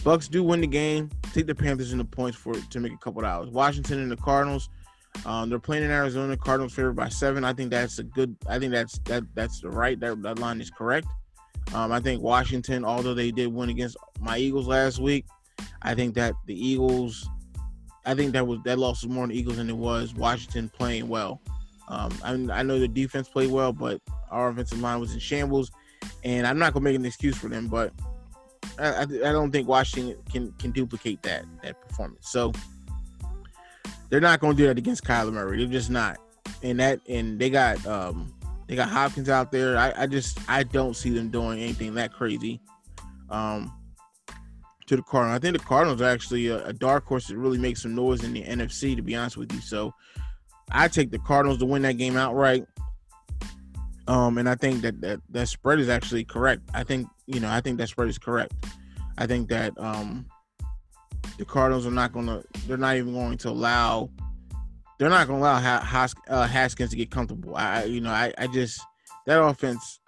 Bucks 0.04 0.28
do 0.28 0.44
win 0.44 0.62
the 0.62 0.68
game. 0.68 1.10
Take 1.34 1.48
the 1.48 1.56
Panthers 1.56 1.92
in 1.92 2.00
the 2.00 2.06
points 2.06 2.38
for 2.38 2.54
to 2.54 2.80
make 2.80 2.92
a 2.92 2.98
couple 2.98 3.22
dollars. 3.22 3.50
Washington 3.50 4.00
and 4.00 4.12
the 4.12 4.18
Cardinals. 4.18 4.70
Um, 5.26 5.50
they're 5.50 5.60
playing 5.60 5.84
in 5.84 5.92
Arizona. 5.92 6.36
Cardinals 6.36 6.74
favored 6.74 6.96
by 6.96 7.10
seven. 7.10 7.44
I 7.44 7.54
think 7.54 7.70
that's 7.70 8.00
a 8.00 8.04
good. 8.04 8.36
I 8.48 8.58
think 8.58 8.72
that's 8.72 9.00
that 9.06 9.24
that's 9.36 9.62
the 9.62 9.70
right. 9.70 10.00
That, 10.00 10.22
that 10.24 10.40
line 10.40 10.60
is 10.60 10.70
correct. 10.72 11.08
Um, 11.74 11.92
I 11.92 12.00
think 12.00 12.22
Washington, 12.22 12.84
although 12.84 13.14
they 13.14 13.32
did 13.32 13.48
win 13.48 13.70
against 13.70 13.96
my 14.20 14.38
Eagles 14.38 14.68
last 14.68 15.00
week, 15.00 15.26
I 15.82 15.94
think 15.94 16.16
that 16.16 16.34
the 16.48 16.68
Eagles, 16.68 17.30
I 18.06 18.16
think 18.16 18.34
that 18.34 18.46
was 18.46 18.60
that 18.66 18.80
loss 18.80 19.04
was 19.04 19.12
more 19.12 19.24
on 19.24 19.30
the 19.30 19.38
Eagles 19.38 19.58
than 19.58 19.70
it 19.70 19.78
was 19.78 20.14
Washington 20.16 20.70
playing 20.70 21.08
well. 21.08 21.42
Um, 21.88 22.12
I, 22.24 22.60
I 22.60 22.64
know 22.64 22.80
the 22.80 22.88
defense 22.88 23.30
played 23.30 23.52
well, 23.52 23.74
but 23.74 24.02
our 24.32 24.50
offensive 24.50 24.80
line 24.80 25.00
was 25.00 25.14
in 25.14 25.20
shambles, 25.20 25.72
and 26.24 26.46
I'm 26.46 26.60
not 26.60 26.74
gonna 26.74 26.84
make 26.84 26.96
an 26.96 27.06
excuse 27.06 27.38
for 27.38 27.50
them, 27.50 27.68
but 27.68 27.94
I, 28.78 28.90
I, 28.90 29.02
I 29.02 29.32
don't 29.32 29.52
think 29.52 29.68
Washington 29.68 30.18
can 30.32 30.52
can 30.54 30.72
duplicate 30.72 31.22
that 31.24 31.46
that 31.64 31.82
performance. 31.82 32.30
So 32.30 32.52
they're 34.10 34.22
not 34.22 34.40
gonna 34.40 34.54
do 34.54 34.68
that 34.68 34.78
against 34.78 35.04
Kyler 35.04 35.34
Murray. 35.34 35.58
They're 35.58 35.68
just 35.68 35.90
not. 35.90 36.18
And 36.64 36.80
that 36.80 37.00
and 37.08 37.40
they 37.40 37.50
got 37.50 37.86
um 37.86 38.34
they 38.68 38.76
got 38.76 38.90
Hopkins 38.90 39.30
out 39.30 39.52
there. 39.52 39.78
I, 39.78 39.94
I 39.98 40.08
just 40.08 40.40
I 40.50 40.64
don't 40.64 40.96
see 40.96 41.10
them 41.10 41.30
doing 41.30 41.60
anything 41.60 41.94
that 41.96 42.14
crazy. 42.14 42.62
Um 43.30 43.72
to 44.92 44.98
the 44.98 45.04
Cardinals. 45.04 45.38
I 45.38 45.40
think 45.40 45.58
the 45.58 45.64
Cardinals 45.64 46.02
are 46.02 46.10
actually 46.10 46.48
a, 46.48 46.66
a 46.68 46.74
dark 46.74 47.06
horse 47.06 47.28
that 47.28 47.38
really 47.38 47.58
makes 47.58 47.82
some 47.82 47.96
noise 47.96 48.26
in 48.26 48.34
the 48.34 48.44
NFC, 48.44 48.94
to 48.96 49.02
be 49.02 49.16
honest 49.16 49.38
with 49.38 49.52
you. 49.54 49.62
So 49.62 49.94
I 50.70 50.90
take 50.90 51.12
the 51.12 51.20
Cardinals 51.20 51.60
to 51.60 51.66
win 51.66 51.82
that 51.84 51.94
game 51.94 52.18
outright. 52.18 52.66
Um, 54.08 54.38
and 54.38 54.50
I 54.50 54.56
think 54.56 54.82
that, 54.82 55.00
that 55.02 55.20
that 55.30 55.48
spread 55.48 55.80
is 55.80 55.90
actually 55.90 56.24
correct. 56.24 56.62
I 56.74 56.84
think 56.84 57.08
you 57.28 57.40
know 57.40 57.50
I 57.50 57.62
think 57.62 57.78
that 57.78 57.90
spread 57.90 58.10
is 58.10 58.18
correct. 58.18 58.54
I 59.18 59.28
think 59.28 59.50
that 59.50 59.78
um, 59.78 60.26
the 61.38 61.46
Cardinals 61.46 61.86
are 61.86 61.92
not 61.92 62.12
gonna 62.12 62.44
they're 62.68 62.78
not 62.78 62.96
even 62.98 63.14
going 63.14 63.38
to 63.40 63.50
allow 63.50 64.10
they're 64.98 65.10
not 65.10 65.28
gonna 65.28 65.40
allow 65.40 65.60
Has, 65.60 66.14
uh, 66.30 66.48
Haskins 66.48 66.92
to 66.92 66.96
get 66.96 67.12
comfortable. 67.12 67.56
I 67.56 67.84
you 67.86 68.02
know 68.02 68.12
I, 68.12 68.34
I 68.38 68.48
just 68.48 68.82
that 69.28 69.42
offense 69.42 70.00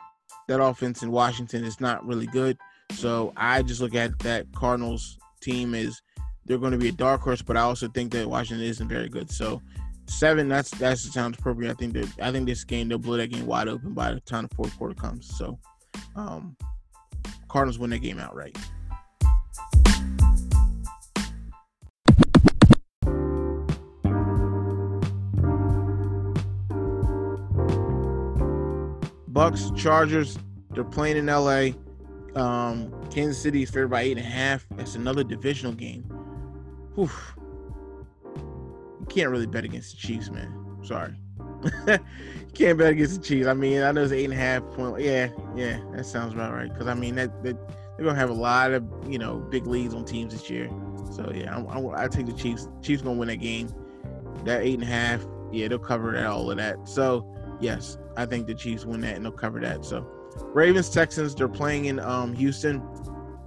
that 0.47 0.61
offense 0.61 1.03
in 1.03 1.11
Washington 1.11 1.63
is 1.63 1.79
not 1.79 2.05
really 2.05 2.27
good. 2.27 2.57
So 2.91 3.33
I 3.37 3.61
just 3.61 3.81
look 3.81 3.95
at 3.95 4.17
that 4.19 4.45
Cardinals 4.53 5.17
team 5.41 5.73
as 5.73 6.01
they're 6.45 6.57
going 6.57 6.73
to 6.73 6.77
be 6.77 6.89
a 6.89 6.93
dark 6.93 7.21
horse, 7.21 7.41
but 7.41 7.57
I 7.57 7.61
also 7.61 7.87
think 7.87 8.11
that 8.11 8.27
Washington 8.27 8.65
isn't 8.65 8.87
very 8.87 9.09
good. 9.09 9.31
So 9.31 9.61
seven. 10.07 10.47
That's 10.47 10.71
that's 10.71 11.03
the 11.03 11.11
sounds 11.11 11.37
appropriate. 11.37 11.71
I 11.71 11.73
think 11.73 11.93
that 11.93 12.09
I 12.21 12.31
think 12.31 12.45
this 12.45 12.63
game 12.63 12.89
they'll 12.89 12.97
blow 12.97 13.17
that 13.17 13.27
game 13.27 13.45
wide 13.45 13.67
open 13.67 13.93
by 13.93 14.13
the 14.13 14.19
time 14.21 14.47
the 14.49 14.55
fourth 14.55 14.77
quarter 14.77 14.95
comes. 14.95 15.35
So, 15.37 15.59
um, 16.15 16.55
Cardinals 17.47 17.79
win 17.79 17.89
that 17.91 17.99
game 17.99 18.19
outright. 18.19 18.57
Bucks, 29.27 29.71
Chargers, 29.75 30.37
they're 30.71 30.83
playing 30.83 31.17
in 31.17 31.25
LA. 31.25 31.69
Um, 32.35 32.93
Kansas 33.09 33.41
City 33.41 33.63
is 33.63 33.69
favored 33.69 33.89
by 33.89 34.03
eight 34.03 34.17
and 34.17 34.19
a 34.19 34.29
half. 34.29 34.65
That's 34.75 34.95
another 34.95 35.23
divisional 35.23 35.73
game. 35.73 36.03
Whew 36.95 37.09
can't 39.03 39.29
really 39.29 39.47
bet 39.47 39.63
against 39.65 39.91
the 39.91 39.97
Chiefs, 39.97 40.29
man. 40.29 40.77
Sorry. 40.83 41.15
can't 42.53 42.77
bet 42.77 42.91
against 42.91 43.21
the 43.21 43.27
Chiefs. 43.27 43.47
I 43.47 43.53
mean, 43.53 43.81
I 43.81 43.91
know 43.91 44.03
it's 44.03 44.11
eight 44.11 44.25
and 44.25 44.33
a 44.33 44.37
half 44.37 44.63
point. 44.71 45.01
Yeah, 45.01 45.29
yeah, 45.55 45.79
that 45.93 46.05
sounds 46.05 46.33
about 46.33 46.53
right. 46.53 46.71
Because 46.71 46.87
I 46.87 46.93
mean, 46.93 47.15
that, 47.15 47.43
that 47.43 47.57
they're 47.97 48.05
gonna 48.05 48.19
have 48.19 48.29
a 48.29 48.33
lot 48.33 48.71
of 48.71 48.83
you 49.07 49.17
know 49.17 49.37
big 49.37 49.67
leads 49.67 49.93
on 49.93 50.05
teams 50.05 50.33
this 50.33 50.49
year. 50.49 50.69
So 51.11 51.31
yeah, 51.33 51.55
I'm, 51.55 51.67
I'm, 51.67 51.87
I 51.95 52.07
take 52.07 52.25
the 52.25 52.33
Chiefs. 52.33 52.67
Chiefs 52.81 53.01
gonna 53.01 53.17
win 53.17 53.27
that 53.27 53.37
game. 53.37 53.69
That 54.45 54.61
eight 54.61 54.75
and 54.75 54.83
a 54.83 54.87
half. 54.87 55.25
Yeah, 55.51 55.67
they'll 55.67 55.79
cover 55.79 56.11
that, 56.13 56.25
all 56.25 56.49
of 56.49 56.57
that. 56.57 56.87
So 56.87 57.33
yes, 57.59 57.97
I 58.17 58.25
think 58.25 58.47
the 58.47 58.55
Chiefs 58.55 58.85
win 58.85 59.01
that 59.01 59.15
and 59.15 59.25
they'll 59.25 59.31
cover 59.31 59.59
that. 59.61 59.85
So 59.85 60.07
Ravens 60.53 60.89
Texans 60.89 61.35
they're 61.35 61.47
playing 61.47 61.85
in 61.85 61.99
um, 61.99 62.33
Houston. 62.33 62.81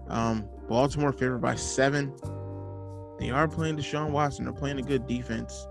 Um, 0.09 0.49
Baltimore 0.69 1.13
favored 1.13 1.41
by 1.41 1.55
seven. 1.55 2.13
They 3.19 3.31
are 3.31 3.49
playing 3.49 3.77
Deshaun 3.77 4.11
Watson. 4.11 4.45
They're 4.45 4.55
playing 4.55 4.79
a 4.79 4.83
good 4.83 5.07
defense. 5.07 5.67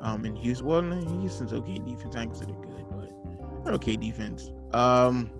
Um, 0.00 0.24
in 0.24 0.36
Houston, 0.36 0.66
well, 0.66 0.82
Houston's 1.20 1.52
okay 1.52 1.78
defense. 1.78 2.16
I 2.16 2.26
consider 2.26 2.52
good, 2.52 2.84
but 2.90 3.64
they're 3.64 3.74
okay 3.74 3.96
defense. 3.96 4.50
Um, 4.72 5.30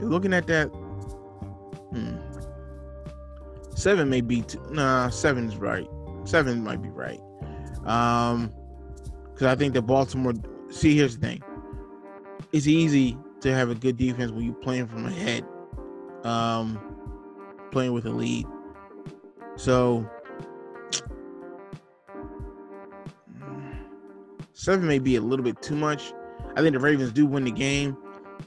looking 0.00 0.34
at 0.34 0.46
that, 0.48 0.66
hmm, 0.66 2.16
seven 3.74 4.10
may 4.10 4.20
be 4.20 4.42
too, 4.42 4.60
nah. 4.70 5.10
Seven's 5.10 5.56
right. 5.56 5.88
Seven 6.24 6.64
might 6.64 6.82
be 6.82 6.88
right. 6.88 7.20
Um, 7.84 8.52
because 9.32 9.46
I 9.46 9.54
think 9.54 9.74
that 9.74 9.82
Baltimore. 9.82 10.34
See, 10.70 10.96
here's 10.96 11.16
the 11.16 11.26
thing. 11.26 11.42
It's 12.52 12.66
easy 12.66 13.16
to 13.40 13.54
have 13.54 13.70
a 13.70 13.74
good 13.74 13.96
defense 13.96 14.30
when 14.32 14.44
you're 14.44 14.54
playing 14.54 14.86
from 14.86 15.06
ahead, 15.06 15.44
um, 16.24 16.78
playing 17.70 17.92
with 17.92 18.06
a 18.06 18.10
lead. 18.10 18.46
So 19.60 20.08
seven 24.54 24.86
may 24.86 24.98
be 24.98 25.16
a 25.16 25.20
little 25.20 25.44
bit 25.44 25.60
too 25.60 25.74
much. 25.76 26.14
I 26.56 26.62
think 26.62 26.72
the 26.72 26.78
Ravens 26.78 27.12
do 27.12 27.26
win 27.26 27.44
the 27.44 27.50
game. 27.50 27.94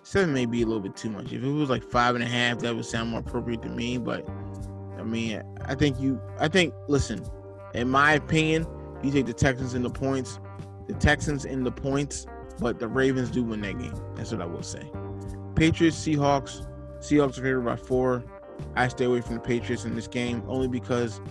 Seven 0.02 0.34
may 0.34 0.48
be 0.48 0.64
a 0.64 0.66
little 0.66 0.82
bit 0.82 0.96
too 0.96 1.12
much. 1.12 1.32
If 1.32 1.44
it 1.44 1.48
was 1.48 1.70
like 1.70 1.84
five 1.84 2.16
and 2.16 2.24
a 2.24 2.28
half, 2.28 2.58
that 2.62 2.76
would 2.76 2.86
sound 2.86 3.12
more 3.12 3.20
appropriate 3.20 3.62
to 3.62 3.70
me. 3.70 4.00
But 4.00 4.28
I 4.98 5.04
mean, 5.04 5.44
I 5.66 5.76
think 5.76 6.00
you. 6.00 6.20
I 6.40 6.48
think. 6.48 6.74
Listen, 6.88 7.24
in 7.76 7.92
my 7.92 8.14
opinion, 8.14 8.66
you 9.04 9.12
take 9.12 9.28
the 9.28 9.34
Texans 9.34 9.76
in 9.76 9.84
the 9.84 9.92
points. 9.92 10.40
The 10.88 10.96
Texans 10.96 11.46
in 11.46 11.64
the 11.64 11.72
points, 11.72 12.26
but 12.58 12.80
the 12.80 12.88
Ravens 12.88 13.30
do 13.30 13.44
win 13.44 13.62
that 13.62 13.78
game. 13.78 13.94
That's 14.16 14.32
what 14.32 14.42
I 14.42 14.46
will 14.46 14.64
say. 14.64 14.92
Patriots, 15.54 15.96
Seahawks. 15.96 16.68
Seahawks 17.02 17.38
are 17.38 17.44
favored 17.44 17.66
by 17.66 17.76
four. 17.76 18.24
I 18.76 18.88
stay 18.88 19.06
away 19.06 19.22
from 19.22 19.36
the 19.36 19.42
Patriots 19.42 19.86
in 19.86 19.96
this 19.96 20.08
game 20.08 20.44
only 20.48 20.68
because 20.68 21.22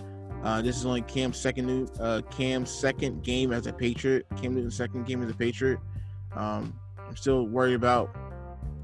uh, 0.43 0.61
this 0.61 0.77
is 0.77 0.85
only 0.85 1.01
Cam's 1.03 1.37
second 1.37 1.89
uh, 1.99 2.21
Cam's 2.29 2.69
second 2.69 3.23
game 3.23 3.53
as 3.53 3.65
a 3.65 3.73
Patriot. 3.73 4.25
Cam 4.35 4.53
Newton's 4.53 4.75
second 4.75 5.05
game 5.05 5.23
as 5.23 5.29
a 5.29 5.33
Patriot. 5.33 5.79
Um, 6.35 6.77
I'm 6.97 7.15
still 7.15 7.47
worried 7.47 7.75
about 7.75 8.15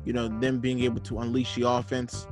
you 0.06 0.14
know 0.14 0.28
them 0.28 0.60
being 0.60 0.82
able 0.84 1.02
to 1.02 1.20
unleash 1.20 1.56
the 1.56 1.68
offense 1.68 2.28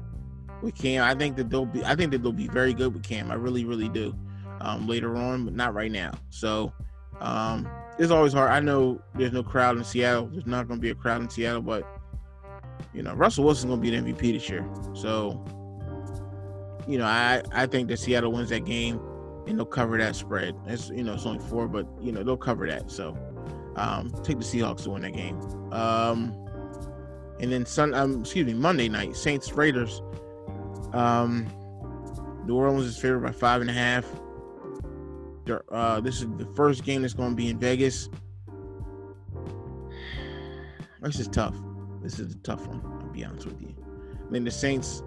with 0.62 0.76
Cam. 0.76 1.04
I 1.04 1.14
think 1.14 1.36
that 1.36 1.50
they'll 1.50 1.66
be 1.66 1.84
I 1.84 1.96
think 1.96 2.12
that 2.12 2.24
they'll 2.24 2.32
be 2.32 2.48
very 2.48 2.74
good 2.74 2.94
with 2.94 3.04
Cam. 3.04 3.30
I 3.30 3.36
really 3.36 3.66
really 3.66 3.90
do. 3.90 4.16
Um, 4.60 4.88
later 4.88 5.16
on, 5.16 5.46
but 5.46 5.54
not 5.54 5.76
right 5.76 5.92
now. 5.92 6.12
So 6.32 6.74
um, 7.20 7.70
it's 8.00 8.12
always 8.12 8.34
hard. 8.34 8.50
I 8.50 8.60
know 8.60 9.00
there's 9.14 9.32
no 9.32 9.44
crowd 9.44 9.78
in 9.78 9.84
Seattle. 9.84 10.28
There's 10.28 10.48
not 10.48 10.68
going 10.68 10.80
to 10.80 10.82
be 10.82 10.90
a 10.90 10.96
crowd 10.96 11.22
in 11.22 11.30
Seattle, 11.30 11.62
but 11.62 11.86
you 12.94 13.04
know 13.04 13.14
Russell 13.14 13.44
Wilson's 13.44 13.66
going 13.66 13.82
to 13.82 13.92
be 13.92 13.96
the 13.96 14.14
MVP 14.14 14.34
this 14.34 14.50
year. 14.50 14.68
So 14.94 15.44
you 16.88 16.98
know 16.98 17.06
I 17.06 17.42
I 17.52 17.66
think 17.66 17.90
that 17.90 17.98
Seattle 17.98 18.32
wins 18.32 18.50
that 18.50 18.66
game 18.66 19.00
and 19.48 19.58
they'll 19.58 19.66
cover 19.66 19.98
that 19.98 20.16
spread. 20.16 20.56
It's 20.68 20.90
you 20.90 21.04
know 21.04 21.14
it's 21.14 21.26
only 21.26 21.44
four, 21.48 21.68
but 21.68 21.88
you 22.02 22.12
know 22.12 22.24
they'll 22.24 22.38
cover 22.38 22.68
that. 22.68 22.92
So 22.92 23.18
um, 23.76 24.12
take 24.24 24.38
the 24.38 24.44
Seahawks 24.44 24.84
to 24.84 24.92
win 24.92 25.04
that 25.04 25.14
game. 25.14 25.40
Um, 25.72 26.34
and 27.40 27.52
then 27.52 27.66
Sun, 27.66 27.94
um, 27.94 28.22
excuse 28.22 28.46
me, 28.46 28.54
Monday 28.54 28.90
night 28.90 29.16
Saints 29.16 29.54
Raiders. 29.54 30.02
Um, 30.94 31.48
New 32.46 32.56
Orleans 32.56 32.86
is 32.86 32.98
favored 32.98 33.20
by 33.20 33.32
five 33.32 33.62
and 33.62 33.70
a 33.70 33.74
half. 33.74 34.06
Uh, 35.70 36.02
this 36.02 36.22
is 36.22 36.28
the 36.38 36.46
first 36.56 36.84
game 36.84 37.02
that's 37.02 37.14
going 37.14 37.30
to 37.32 37.36
be 37.36 37.50
in 37.50 37.60
Vegas. 37.60 38.10
This 41.02 41.20
is 41.20 41.28
tough. 41.28 41.56
This 42.02 42.20
is 42.20 42.34
a 42.34 42.38
tough 42.40 42.68
one. 42.68 42.82
I'll 43.02 43.10
be 43.10 43.24
honest 43.24 43.46
with 43.46 43.62
you. 43.62 43.74
I 44.26 44.30
mean, 44.30 44.44
the 44.44 44.52
Saints. 44.52 45.04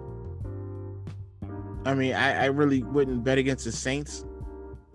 I 1.85 1.95
mean, 1.95 2.13
I, 2.13 2.43
I 2.43 2.45
really 2.45 2.83
wouldn't 2.83 3.23
bet 3.23 3.37
against 3.37 3.65
the 3.65 3.71
Saints. 3.71 4.25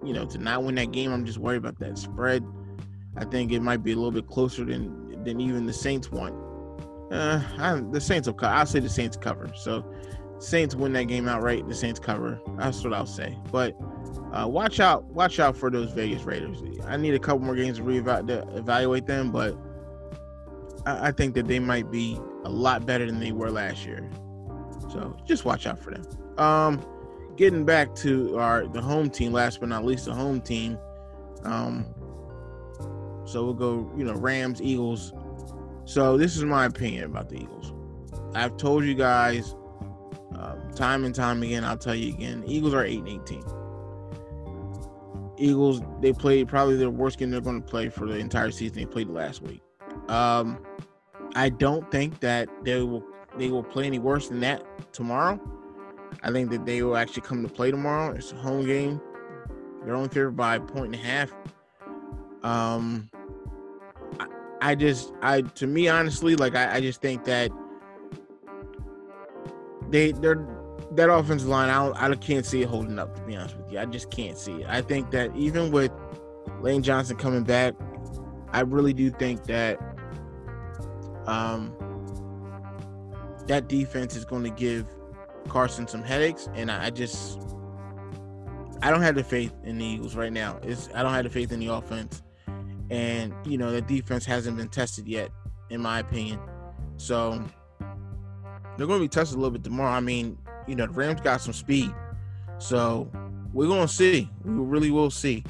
You 0.05 0.13
know, 0.13 0.27
to 0.27 0.39
not 0.39 0.63
win 0.63 0.75
that 0.77 0.93
game, 0.93 1.13
I'm 1.13 1.25
just 1.25 1.39
worried 1.39 1.57
about 1.57 1.79
that 1.81 1.99
spread. 1.99 2.45
I 3.17 3.25
think 3.25 3.51
it 3.51 3.61
might 3.61 3.83
be 3.83 3.93
a 3.93 3.97
little 3.97 4.13
bit 4.13 4.27
closer 4.27 4.65
than 4.65 5.25
than 5.25 5.41
even 5.41 5.67
the 5.67 5.73
Saints 5.73 6.11
want. 6.11 6.35
Uh, 7.11 7.43
I, 7.59 7.81
the 7.91 8.01
Saints 8.01 8.29
will. 8.29 8.35
cover. 8.35 8.55
I'll 8.55 8.67
say 8.67 8.81
the 8.81 8.89
Saints 8.89 9.17
cover. 9.17 9.51
So, 9.57 9.85
Saints 10.39 10.75
win 10.75 10.93
that 10.93 11.05
game 11.05 11.29
outright. 11.29 11.67
The 11.69 11.75
Saints 11.75 11.99
cover. 11.99 12.41
That's 12.59 12.83
what 12.85 12.93
I'll 12.93 13.07
say. 13.07 13.37
But 13.51 13.77
uh, 14.33 14.47
watch 14.47 14.81
out, 14.81 15.05
watch 15.05 15.41
out 15.41 15.57
for 15.57 15.71
those 15.71 15.93
Vegas 15.93 16.25
Raiders. 16.25 16.63
I 16.87 16.97
need 16.97 17.15
a 17.15 17.19
couple 17.19 17.41
more 17.41 17.57
games 17.57 17.79
to 17.79 17.85
reevaluate 17.85 19.07
them, 19.07 19.33
but 19.33 19.57
I, 20.85 21.09
I 21.09 21.13
think 21.13 21.35
that 21.35 21.47
they 21.47 21.59
might 21.59 21.91
be 21.91 22.21
a 22.45 22.51
lot 22.51 22.87
better 22.87 23.07
than 23.07 23.19
they 23.19 23.33
were 23.33 23.51
last 23.51 23.87
year. 23.87 24.09
So 24.91 25.17
just 25.25 25.45
watch 25.45 25.67
out 25.67 25.79
for 25.79 25.91
them. 25.91 26.05
Um, 26.39 26.85
getting 27.37 27.65
back 27.65 27.95
to 27.97 28.39
our 28.39 28.67
the 28.67 28.81
home 28.81 29.11
team, 29.11 29.33
last 29.33 29.61
but 29.61 29.69
not 29.69 29.85
least, 29.85 30.07
the 30.07 30.15
home 30.15 30.41
team. 30.41 30.79
Um, 31.45 31.87
so 33.25 33.45
we'll 33.45 33.55
go, 33.55 33.91
you 33.97 34.05
know, 34.05 34.15
Rams, 34.15 34.61
Eagles. 34.63 35.13
So 35.85 36.17
this 36.17 36.37
is 36.37 36.45
my 36.45 36.67
opinion 36.67 37.05
about 37.05 37.29
the 37.29 37.37
Eagles. 37.37 37.73
I've 38.35 38.57
told 38.57 38.85
you 38.85 38.95
guys 38.95 39.55
um, 40.35 40.71
time 40.75 41.05
and 41.05 41.15
time 41.15 41.43
again. 41.43 41.65
I'll 41.65 41.79
tell 41.79 41.95
you 41.95 42.13
again. 42.13 42.45
Eagles 42.47 42.75
are 42.75 42.85
eight 42.85 42.99
and 42.99 43.09
eighteen. 43.09 43.45
Eagles, 45.39 45.83
they 46.01 46.13
played 46.13 46.49
probably 46.49 46.77
their 46.77 46.91
worst 46.91 47.19
game 47.19 47.31
they're 47.31 47.41
going 47.41 47.61
to 47.61 47.69
play 47.69 47.89
for 47.89 48.07
the 48.07 48.17
entire 48.17 48.51
season. 48.51 48.77
They 48.77 48.87
played 48.87 49.09
last 49.09 49.43
week. 49.43 49.61
Um, 50.09 50.59
I 51.35 51.51
don't 51.51 51.91
think 51.91 52.21
that 52.21 52.49
they 52.65 52.81
will 52.81 53.05
they 53.37 53.51
will 53.51 53.63
play 53.63 53.85
any 53.85 53.99
worse 53.99 54.29
than 54.29 54.41
that 54.41 54.65
tomorrow. 54.93 55.39
I 56.23 56.31
think 56.31 56.51
that 56.51 56.67
they 56.67 56.83
will 56.83 56.97
actually 56.97 57.23
come 57.23 57.43
to 57.43 57.53
play 57.53 57.71
tomorrow. 57.71 58.15
It's 58.15 58.33
a 58.33 58.37
home 58.37 58.67
game. 58.67 59.01
They're 59.85 59.95
only 59.95 60.09
favored 60.09 60.37
by 60.37 60.57
a 60.57 60.61
point 60.61 60.87
and 60.87 60.95
a 60.97 60.99
half. 60.99 61.33
Um, 62.43 63.11
I, 64.19 64.27
I 64.61 64.75
just, 64.75 65.13
I 65.23 65.43
to 65.43 65.67
me 65.67 65.89
honestly, 65.89 66.37
like 66.37 66.55
I, 66.55 66.77
I 66.77 66.81
just 66.81 67.01
think 67.01 67.25
that 67.25 67.51
they 69.91 70.13
they're 70.13 70.47
that 70.93 71.11
offensive 71.11 71.49
line, 71.49 71.69
I, 71.69 72.11
I 72.11 72.15
can't 72.15 72.47
see 72.47 72.63
it 72.63 72.69
holding 72.69 72.99
up. 72.99 73.15
To 73.17 73.23
be 73.23 73.37
honest 73.37 73.57
with 73.57 73.71
you, 73.73 73.79
I 73.79 73.87
just 73.87 74.11
can't 74.11 74.39
see 74.39 74.63
it. 74.63 74.67
I 74.69 74.83
think 74.83 75.11
that 75.11 75.35
even 75.37 75.71
with 75.71 75.93
Lane 76.61 76.83
Johnson 76.83 77.17
coming 77.17 77.45
back, 77.45 77.75
I 78.53 78.61
really 78.61 78.93
do 78.93 79.11
think 79.11 79.45
that 79.45 79.79
um, 81.27 81.75
that 83.47 83.69
defense 83.69 84.17
is 84.17 84.25
going 84.25 84.45
to 84.45 84.51
give 84.51 84.87
Carson 85.47 85.87
some 85.87 86.03
headaches, 86.03 86.49
and 86.55 86.71
I, 86.71 86.91
just 86.91 87.41
I 88.83 88.91
don't 88.91 89.03
have 89.03 89.15
the 89.15 89.25
faith 89.25 89.53
in 89.65 89.79
the 89.79 89.85
Eagles 89.85 90.17
right 90.17 90.33
now. 90.33 90.59
It's 90.63 90.89
I 90.95 91.03
don't 91.03 91.13
have 91.13 91.25
the 91.25 91.31
faith 91.31 91.53
in 91.53 91.61
the 91.61 91.69
offense, 91.69 92.23
and 92.91 93.35
you 93.45 93.59
know 93.59 93.71
the 93.71 93.83
defense 93.83 94.25
hasn't 94.25 94.57
been 94.57 94.69
tested 94.69 95.09
yet, 95.09 95.31
in 95.71 95.81
my 95.81 95.99
opinion. 96.01 96.41
So 96.97 97.43
they're 98.77 98.87
going 98.87 99.01
to 99.01 99.05
be 99.05 99.09
tested 99.09 99.37
a 99.37 99.41
little 99.41 99.51
bit 99.51 99.65
tomorrow. 99.65 99.91
I 99.91 100.01
mean, 100.01 100.39
you 100.67 100.77
know, 100.77 100.87
the 100.87 100.93
Rams 100.93 101.21
got 101.21 101.41
some 101.41 101.53
speed. 101.53 101.93
So 102.59 103.11
we're 103.53 103.69
gonna 103.69 103.89
see. 103.89 104.31
We 104.45 104.53
really 104.53 104.91
will 104.91 105.11
see. 105.11 105.45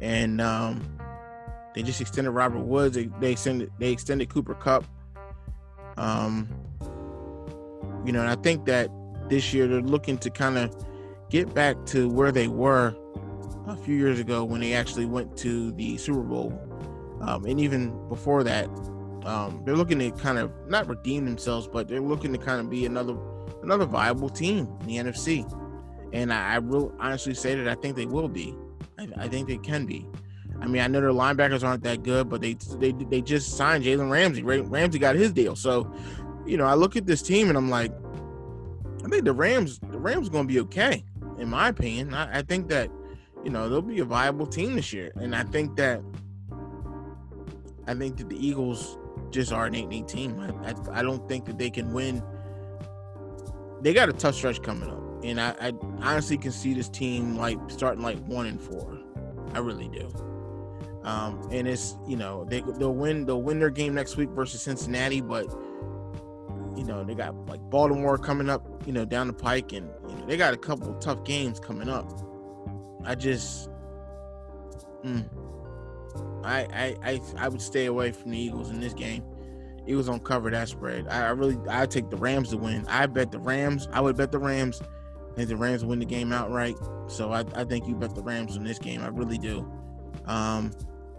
And 0.00 0.40
um, 0.40 0.80
they 1.74 1.82
just 1.82 2.00
extended 2.00 2.30
Robert 2.30 2.60
Woods. 2.60 2.94
They, 2.96 3.08
they 3.20 3.32
extended 3.32 3.70
they 3.78 3.90
extended 3.90 4.28
Cooper 4.28 4.54
Kupp. 4.54 4.84
Um, 5.96 6.48
you 8.04 8.12
know, 8.12 8.20
and 8.20 8.30
I 8.30 8.36
think 8.36 8.64
that 8.66 8.90
this 9.28 9.52
year 9.52 9.66
they're 9.66 9.80
looking 9.80 10.18
to 10.18 10.30
kind 10.30 10.58
of 10.58 10.74
get 11.30 11.52
back 11.54 11.84
to 11.86 12.08
where 12.08 12.32
they 12.32 12.48
were 12.48 12.94
a 13.66 13.76
few 13.76 13.94
years 13.94 14.18
ago 14.18 14.44
when 14.44 14.60
they 14.60 14.72
actually 14.72 15.06
went 15.06 15.36
to 15.38 15.72
the 15.72 15.96
Super 15.98 16.22
Bowl. 16.22 16.58
Um, 17.20 17.44
and 17.44 17.60
even 17.60 18.08
before 18.08 18.42
that, 18.44 18.68
um, 19.24 19.62
they're 19.64 19.76
looking 19.76 19.98
to 19.98 20.10
kind 20.12 20.38
of 20.38 20.52
not 20.68 20.88
redeem 20.88 21.24
themselves, 21.24 21.68
but 21.68 21.88
they're 21.88 22.00
looking 22.00 22.32
to 22.32 22.38
kind 22.38 22.60
of 22.60 22.70
be 22.70 22.86
another 22.86 23.16
another 23.62 23.84
viable 23.84 24.28
team 24.28 24.68
in 24.80 24.86
the 24.86 24.96
NFC. 24.96 25.44
And 26.12 26.32
I, 26.32 26.54
I 26.54 26.58
will 26.58 26.94
honestly 26.98 27.34
say 27.34 27.54
that 27.54 27.68
I 27.68 27.74
think 27.74 27.96
they 27.96 28.06
will 28.06 28.28
be. 28.28 28.54
I, 28.98 29.08
I, 29.16 29.28
think 29.28 29.48
they 29.48 29.58
can 29.58 29.84
be. 29.84 30.06
I 30.60 30.66
mean, 30.66 30.80
I 30.80 30.86
know 30.86 31.00
their 31.00 31.10
linebackers 31.10 31.62
aren't 31.62 31.82
that 31.82 32.02
good, 32.02 32.28
but 32.28 32.40
they 32.40 32.54
they 32.78 32.92
they 32.92 33.20
just 33.20 33.56
signed 33.56 33.84
Jalen 33.84 34.10
Ramsey. 34.10 34.42
Ramsey 34.42 34.98
got 34.98 35.14
his 35.16 35.32
deal, 35.32 35.54
so 35.54 35.92
you 36.46 36.56
know 36.56 36.64
I 36.64 36.74
look 36.74 36.96
at 36.96 37.06
this 37.06 37.20
team 37.20 37.48
and 37.48 37.58
I'm 37.58 37.68
like, 37.68 37.92
I 39.08 39.10
think 39.10 39.24
the 39.24 39.32
Rams 39.32 39.78
the 39.78 39.98
Rams 39.98 40.28
going 40.28 40.46
to 40.46 40.52
be 40.52 40.60
okay, 40.60 41.04
in 41.38 41.48
my 41.48 41.68
opinion. 41.68 42.14
I, 42.14 42.38
I 42.38 42.42
think 42.42 42.68
that 42.68 42.90
you 43.44 43.50
know 43.50 43.68
they'll 43.68 43.82
be 43.82 44.00
a 44.00 44.04
viable 44.04 44.46
team 44.46 44.76
this 44.76 44.92
year, 44.92 45.12
and 45.16 45.34
I 45.34 45.44
think 45.44 45.76
that 45.76 46.02
I 47.86 47.94
think 47.94 48.18
that 48.18 48.28
the 48.28 48.46
Eagles 48.46 48.98
just 49.30 49.52
are 49.52 49.66
an 49.66 49.74
8 49.74 50.08
team. 50.08 50.38
I, 50.40 50.70
I, 50.70 51.00
I 51.00 51.02
don't 51.02 51.26
think 51.28 51.46
that 51.46 51.58
they 51.58 51.70
can 51.70 51.92
win 51.92 52.22
they 53.80 53.92
got 53.92 54.08
a 54.08 54.12
tough 54.12 54.34
stretch 54.34 54.62
coming 54.62 54.90
up, 54.90 55.24
and 55.24 55.40
I, 55.40 55.54
I 55.60 55.72
honestly 56.00 56.36
can 56.36 56.52
see 56.52 56.74
this 56.74 56.88
team 56.88 57.36
like 57.36 57.58
starting 57.68 58.02
like 58.02 58.18
one 58.26 58.46
and 58.46 58.60
four. 58.60 58.98
I 59.54 59.58
really 59.58 59.88
do. 59.88 60.10
Um, 61.04 61.48
and 61.50 61.66
it's 61.66 61.96
you 62.06 62.16
know 62.16 62.44
they 62.44 62.60
they'll 62.60 62.94
win 62.94 63.24
they'll 63.24 63.42
win 63.42 63.58
their 63.58 63.70
game 63.70 63.94
next 63.94 64.16
week 64.16 64.30
versus 64.30 64.62
Cincinnati, 64.62 65.20
but 65.20 65.46
know 66.88 67.04
they 67.04 67.14
got 67.14 67.34
like 67.46 67.60
Baltimore 67.70 68.18
coming 68.18 68.50
up, 68.50 68.66
you 68.86 68.92
know 68.92 69.04
down 69.04 69.28
the 69.28 69.32
pike, 69.32 69.72
and 69.72 69.88
you 70.08 70.16
know, 70.16 70.26
they 70.26 70.36
got 70.36 70.54
a 70.54 70.56
couple 70.56 70.92
tough 70.94 71.24
games 71.24 71.60
coming 71.60 71.88
up. 71.88 72.10
I 73.04 73.14
just, 73.14 73.70
mm, 75.04 75.28
I, 76.44 76.66
I 76.72 76.96
I 77.02 77.20
I 77.36 77.48
would 77.48 77.62
stay 77.62 77.86
away 77.86 78.10
from 78.12 78.32
the 78.32 78.38
Eagles 78.38 78.70
in 78.70 78.80
this 78.80 78.94
game. 78.94 79.24
Eagles 79.86 80.06
don't 80.06 80.24
cover 80.24 80.50
that 80.50 80.68
spread. 80.68 81.06
I, 81.08 81.26
I 81.26 81.30
really 81.30 81.58
I 81.68 81.86
take 81.86 82.10
the 82.10 82.16
Rams 82.16 82.50
to 82.50 82.56
win. 82.56 82.84
I 82.88 83.06
bet 83.06 83.30
the 83.30 83.38
Rams. 83.38 83.88
I 83.92 84.00
would 84.00 84.16
bet 84.16 84.32
the 84.32 84.38
Rams. 84.38 84.82
I 85.32 85.34
think 85.36 85.48
the 85.48 85.56
Rams 85.56 85.84
win 85.84 86.00
the 86.00 86.04
game 86.04 86.32
outright. 86.32 86.76
So 87.06 87.32
I, 87.32 87.44
I 87.54 87.64
think 87.64 87.86
you 87.86 87.94
bet 87.94 88.14
the 88.14 88.22
Rams 88.22 88.56
in 88.56 88.64
this 88.64 88.78
game. 88.78 89.02
I 89.02 89.08
really 89.08 89.38
do. 89.38 89.60
Um, 90.26 90.72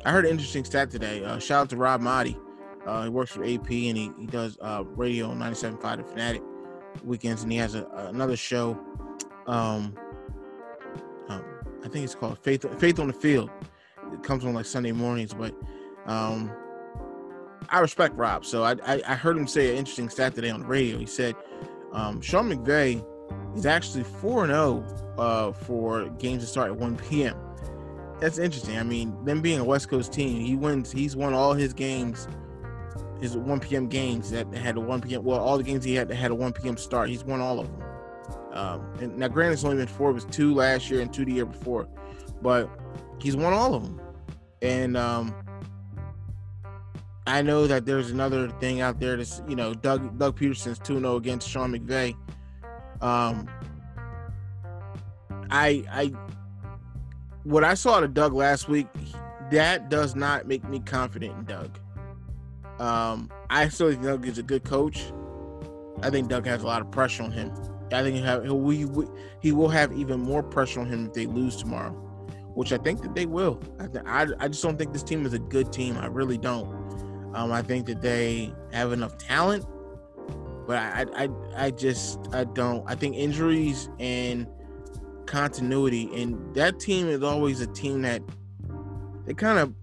I 0.05 0.11
heard 0.11 0.25
an 0.25 0.31
interesting 0.31 0.65
stat 0.65 0.91
today. 0.91 1.23
Uh, 1.23 1.39
shout 1.39 1.61
out 1.61 1.69
to 1.69 1.77
Rob 1.77 2.01
Maaddi. 2.01 2.37
Uh, 2.89 3.03
he 3.03 3.09
works 3.09 3.31
for 3.31 3.43
AP 3.43 3.69
and 3.69 3.97
he, 3.97 4.11
he 4.17 4.25
does 4.25 4.57
uh, 4.61 4.83
radio 4.95 5.27
on 5.27 5.37
97.5 5.37 5.97
The 5.97 6.03
Fanatic 6.03 6.41
weekends, 7.03 7.43
and 7.43 7.51
he 7.51 7.57
has 7.59 7.75
a, 7.75 7.85
another 7.93 8.35
show. 8.35 8.77
Um, 9.45 9.95
um, 11.27 11.43
I 11.83 11.87
think 11.87 12.03
it's 12.03 12.15
called 12.15 12.39
Faith 12.39 12.65
Faith 12.79 12.99
on 12.99 13.07
the 13.07 13.13
Field. 13.13 13.51
It 14.11 14.23
comes 14.23 14.43
on 14.43 14.53
like 14.55 14.65
Sunday 14.65 14.91
mornings, 14.91 15.33
but 15.33 15.53
um, 16.07 16.51
I 17.69 17.79
respect 17.79 18.15
Rob. 18.15 18.43
So 18.43 18.63
I, 18.63 18.75
I, 18.83 19.01
I 19.07 19.15
heard 19.15 19.37
him 19.37 19.47
say 19.47 19.69
an 19.71 19.77
interesting 19.77 20.09
stat 20.09 20.33
today 20.33 20.49
on 20.49 20.61
the 20.61 20.65
radio. 20.65 20.97
He 20.97 21.05
said 21.05 21.35
um, 21.93 22.21
Sean 22.21 22.51
McVay 22.51 23.05
is 23.55 23.67
actually 23.67 24.03
four 24.03 24.45
and 24.45 24.51
zero 24.51 24.83
oh, 25.17 25.21
uh, 25.21 25.51
for 25.51 26.09
games 26.09 26.41
that 26.41 26.47
start 26.47 26.71
at 26.71 26.77
one 26.77 26.97
p.m. 26.97 27.37
That's 28.19 28.39
interesting. 28.39 28.77
I 28.77 28.83
mean, 28.83 29.23
them 29.23 29.41
being 29.41 29.59
a 29.59 29.63
West 29.63 29.89
Coast 29.89 30.11
team, 30.11 30.43
he 30.43 30.55
wins. 30.55 30.91
He's 30.91 31.15
won 31.15 31.33
all 31.33 31.53
his 31.53 31.71
games, 31.73 32.27
his 33.21 33.35
1 33.35 33.59
p.m. 33.59 33.87
games 33.87 34.31
that 34.31 34.53
had 34.53 34.77
a 34.77 34.79
1 34.79 35.01
p.m. 35.01 35.23
Well, 35.23 35.39
all 35.39 35.57
the 35.57 35.63
games 35.63 35.83
he 35.83 35.95
had 35.95 36.07
that 36.07 36.15
had 36.15 36.31
a 36.31 36.35
1 36.35 36.53
p.m. 36.53 36.77
start, 36.77 37.09
he's 37.09 37.23
won 37.23 37.41
all 37.41 37.59
of 37.59 37.67
them. 37.67 37.83
Um, 38.53 38.93
and 38.99 39.17
now, 39.17 39.27
granted, 39.27 39.53
it's 39.53 39.63
only 39.63 39.77
been 39.77 39.87
four. 39.87 40.09
It 40.11 40.13
was 40.13 40.25
two 40.25 40.53
last 40.53 40.89
year 40.89 41.01
and 41.01 41.13
two 41.13 41.25
the 41.25 41.33
year 41.33 41.45
before, 41.45 41.87
but 42.41 42.69
he's 43.19 43.35
won 43.35 43.53
all 43.53 43.75
of 43.75 43.83
them. 43.83 44.01
And 44.61 44.97
um, 44.97 45.33
I 47.29 47.43
know 47.43 47.67
that 47.67 47.85
there's 47.85 48.09
another 48.09 48.49
thing 48.59 48.81
out 48.81 48.99
there 48.99 49.15
that's 49.15 49.43
you 49.47 49.55
know 49.55 49.75
Doug 49.75 50.17
Doug 50.17 50.39
Pederson's 50.39 50.79
2-0 50.79 51.15
against 51.15 51.47
Sean 51.47 51.71
McVay. 51.71 52.15
Um 53.01 53.47
I 55.51 55.83
I 55.91 56.11
what 57.43 57.63
I 57.63 57.75
saw 57.75 57.99
of 57.99 58.15
Doug 58.15 58.33
last 58.33 58.67
week, 58.67 58.87
that 59.51 59.89
does 59.89 60.15
not 60.15 60.47
make 60.47 60.67
me 60.67 60.79
confident 60.79 61.37
in 61.37 61.45
Doug. 61.45 61.79
Um 62.79 63.29
I 63.49 63.69
still 63.69 63.91
think 63.91 64.03
Doug 64.03 64.27
is 64.27 64.37
a 64.37 64.43
good 64.43 64.63
coach. 64.63 65.11
I 66.01 66.09
think 66.09 66.29
Doug 66.29 66.45
has 66.45 66.63
a 66.63 66.65
lot 66.65 66.81
of 66.81 66.91
pressure 66.91 67.23
on 67.23 67.31
him. 67.31 67.51
I 67.91 68.03
think 68.03 68.15
he 68.15 68.21
have 68.21 68.43
he, 69.41 69.51
will 69.51 69.69
have 69.69 69.91
even 69.93 70.19
more 70.19 70.43
pressure 70.43 70.79
on 70.79 70.87
him 70.87 71.07
if 71.07 71.13
they 71.13 71.25
lose 71.25 71.55
tomorrow, 71.55 71.91
which 72.53 72.71
I 72.71 72.77
think 72.77 73.01
that 73.01 73.15
they 73.15 73.25
will. 73.25 73.59
I, 73.79 74.23
I, 74.23 74.27
I 74.39 74.47
just 74.47 74.61
don't 74.61 74.77
think 74.77 74.93
this 74.93 75.03
team 75.03 75.25
is 75.25 75.33
a 75.33 75.39
good 75.39 75.73
team. 75.73 75.97
I 75.97 76.05
really 76.05 76.37
don't. 76.37 76.67
Um, 77.33 77.51
I 77.51 77.61
think 77.61 77.85
that 77.87 78.01
they 78.01 78.53
have 78.71 78.91
enough 78.91 79.17
talent, 79.17 79.65
but 80.67 80.77
I, 80.77 81.05
I, 81.15 81.29
I 81.55 81.71
just, 81.71 82.19
I 82.31 82.43
don't. 82.43 82.83
I 82.87 82.95
think 82.95 83.15
injuries 83.15 83.89
and 83.99 84.47
continuity, 85.25 86.09
and 86.13 86.55
that 86.55 86.79
team 86.79 87.07
is 87.07 87.23
always 87.23 87.61
a 87.61 87.67
team 87.67 88.01
that 88.03 88.21
they 89.25 89.33
kind 89.33 89.59
of, 89.59 89.73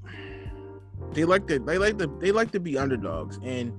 they 1.17 1.25
like 1.25 1.47
to, 1.47 1.59
they 1.59 1.79
like 1.79 1.99
to, 1.99 2.07
they 2.21 2.31
like 2.31 2.53
to 2.53 2.61
be 2.61 2.77
underdogs, 2.77 3.41
and 3.43 3.73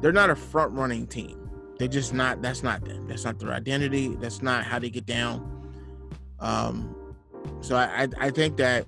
they're 0.00 0.12
not 0.12 0.30
a 0.30 0.36
front 0.36 0.72
running 0.72 1.06
team. 1.06 1.38
They're 1.78 1.86
just 1.86 2.12
not. 2.12 2.42
That's 2.42 2.64
not 2.64 2.84
them. 2.84 3.06
That's 3.06 3.24
not 3.24 3.38
their 3.38 3.52
identity. 3.52 4.16
That's 4.16 4.42
not 4.42 4.64
how 4.64 4.80
they 4.80 4.90
get 4.90 5.06
down. 5.06 5.48
Um, 6.40 6.94
so 7.60 7.76
I, 7.76 8.02
I, 8.02 8.08
I 8.18 8.30
think 8.30 8.56
that 8.56 8.86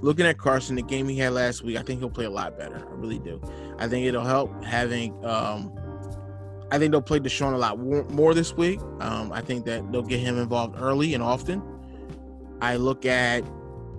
looking 0.00 0.24
at 0.24 0.38
Carson, 0.38 0.76
the 0.76 0.82
game 0.82 1.06
he 1.06 1.18
had 1.18 1.34
last 1.34 1.62
week, 1.62 1.76
I 1.76 1.82
think 1.82 2.00
he'll 2.00 2.08
play 2.08 2.24
a 2.24 2.30
lot 2.30 2.58
better. 2.58 2.78
I 2.78 2.94
really 2.94 3.18
do. 3.18 3.42
I 3.78 3.86
think 3.86 4.06
it'll 4.06 4.24
help 4.24 4.64
having. 4.64 5.22
Um, 5.24 5.70
I 6.72 6.78
think 6.78 6.92
they'll 6.92 7.02
play 7.02 7.20
DeSean 7.20 7.52
a 7.52 7.58
lot 7.58 7.78
more 7.78 8.32
this 8.32 8.54
week. 8.54 8.80
Um, 9.00 9.32
I 9.32 9.42
think 9.42 9.66
that 9.66 9.92
they'll 9.92 10.02
get 10.02 10.20
him 10.20 10.38
involved 10.38 10.76
early 10.78 11.12
and 11.12 11.22
often. 11.22 11.62
I 12.62 12.76
look 12.76 13.04
at 13.04 13.44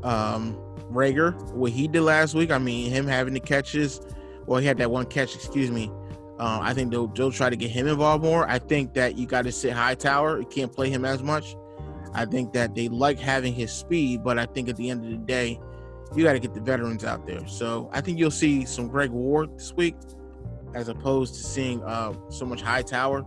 um, 0.03 0.57
Reagor, 0.93 1.53
what 1.53 1.71
he 1.71 1.87
did 1.87 2.01
last 2.01 2.33
week. 2.33 2.51
I 2.51 2.57
mean, 2.57 2.89
him 2.91 3.07
having 3.07 3.33
the 3.33 3.39
catches. 3.39 4.01
Well, 4.45 4.59
he 4.59 4.67
had 4.67 4.77
that 4.77 4.91
one 4.91 5.05
catch. 5.05 5.35
Excuse 5.35 5.71
me. 5.71 5.91
Uh, 6.39 6.59
I 6.61 6.73
think 6.73 6.91
they'll, 6.91 7.07
they'll 7.07 7.31
try 7.31 7.49
to 7.49 7.55
get 7.55 7.69
him 7.69 7.87
involved 7.87 8.23
more. 8.23 8.49
I 8.49 8.57
think 8.57 8.95
that 8.95 9.15
you 9.15 9.27
got 9.27 9.43
to 9.43 9.51
sit 9.51 9.73
Hightower. 9.73 10.39
You 10.39 10.47
can't 10.47 10.73
play 10.73 10.89
him 10.89 11.05
as 11.05 11.21
much. 11.21 11.55
I 12.13 12.25
think 12.25 12.51
that 12.53 12.75
they 12.75 12.89
like 12.89 13.19
having 13.19 13.53
his 13.53 13.71
speed, 13.71 14.23
but 14.23 14.39
I 14.39 14.45
think 14.45 14.67
at 14.67 14.75
the 14.75 14.89
end 14.89 15.05
of 15.05 15.11
the 15.11 15.17
day, 15.17 15.59
you 16.15 16.23
got 16.23 16.33
to 16.33 16.39
get 16.39 16.53
the 16.53 16.59
veterans 16.59 17.05
out 17.05 17.25
there. 17.25 17.47
So 17.47 17.89
I 17.93 18.01
think 18.01 18.17
you'll 18.19 18.31
see 18.31 18.65
some 18.65 18.87
Greg 18.87 19.11
Ward 19.11 19.57
this 19.57 19.73
week, 19.73 19.95
as 20.73 20.89
opposed 20.89 21.35
to 21.35 21.43
seeing 21.43 21.83
uh, 21.83 22.13
so 22.29 22.45
much 22.45 22.61
Hightower. 22.61 23.23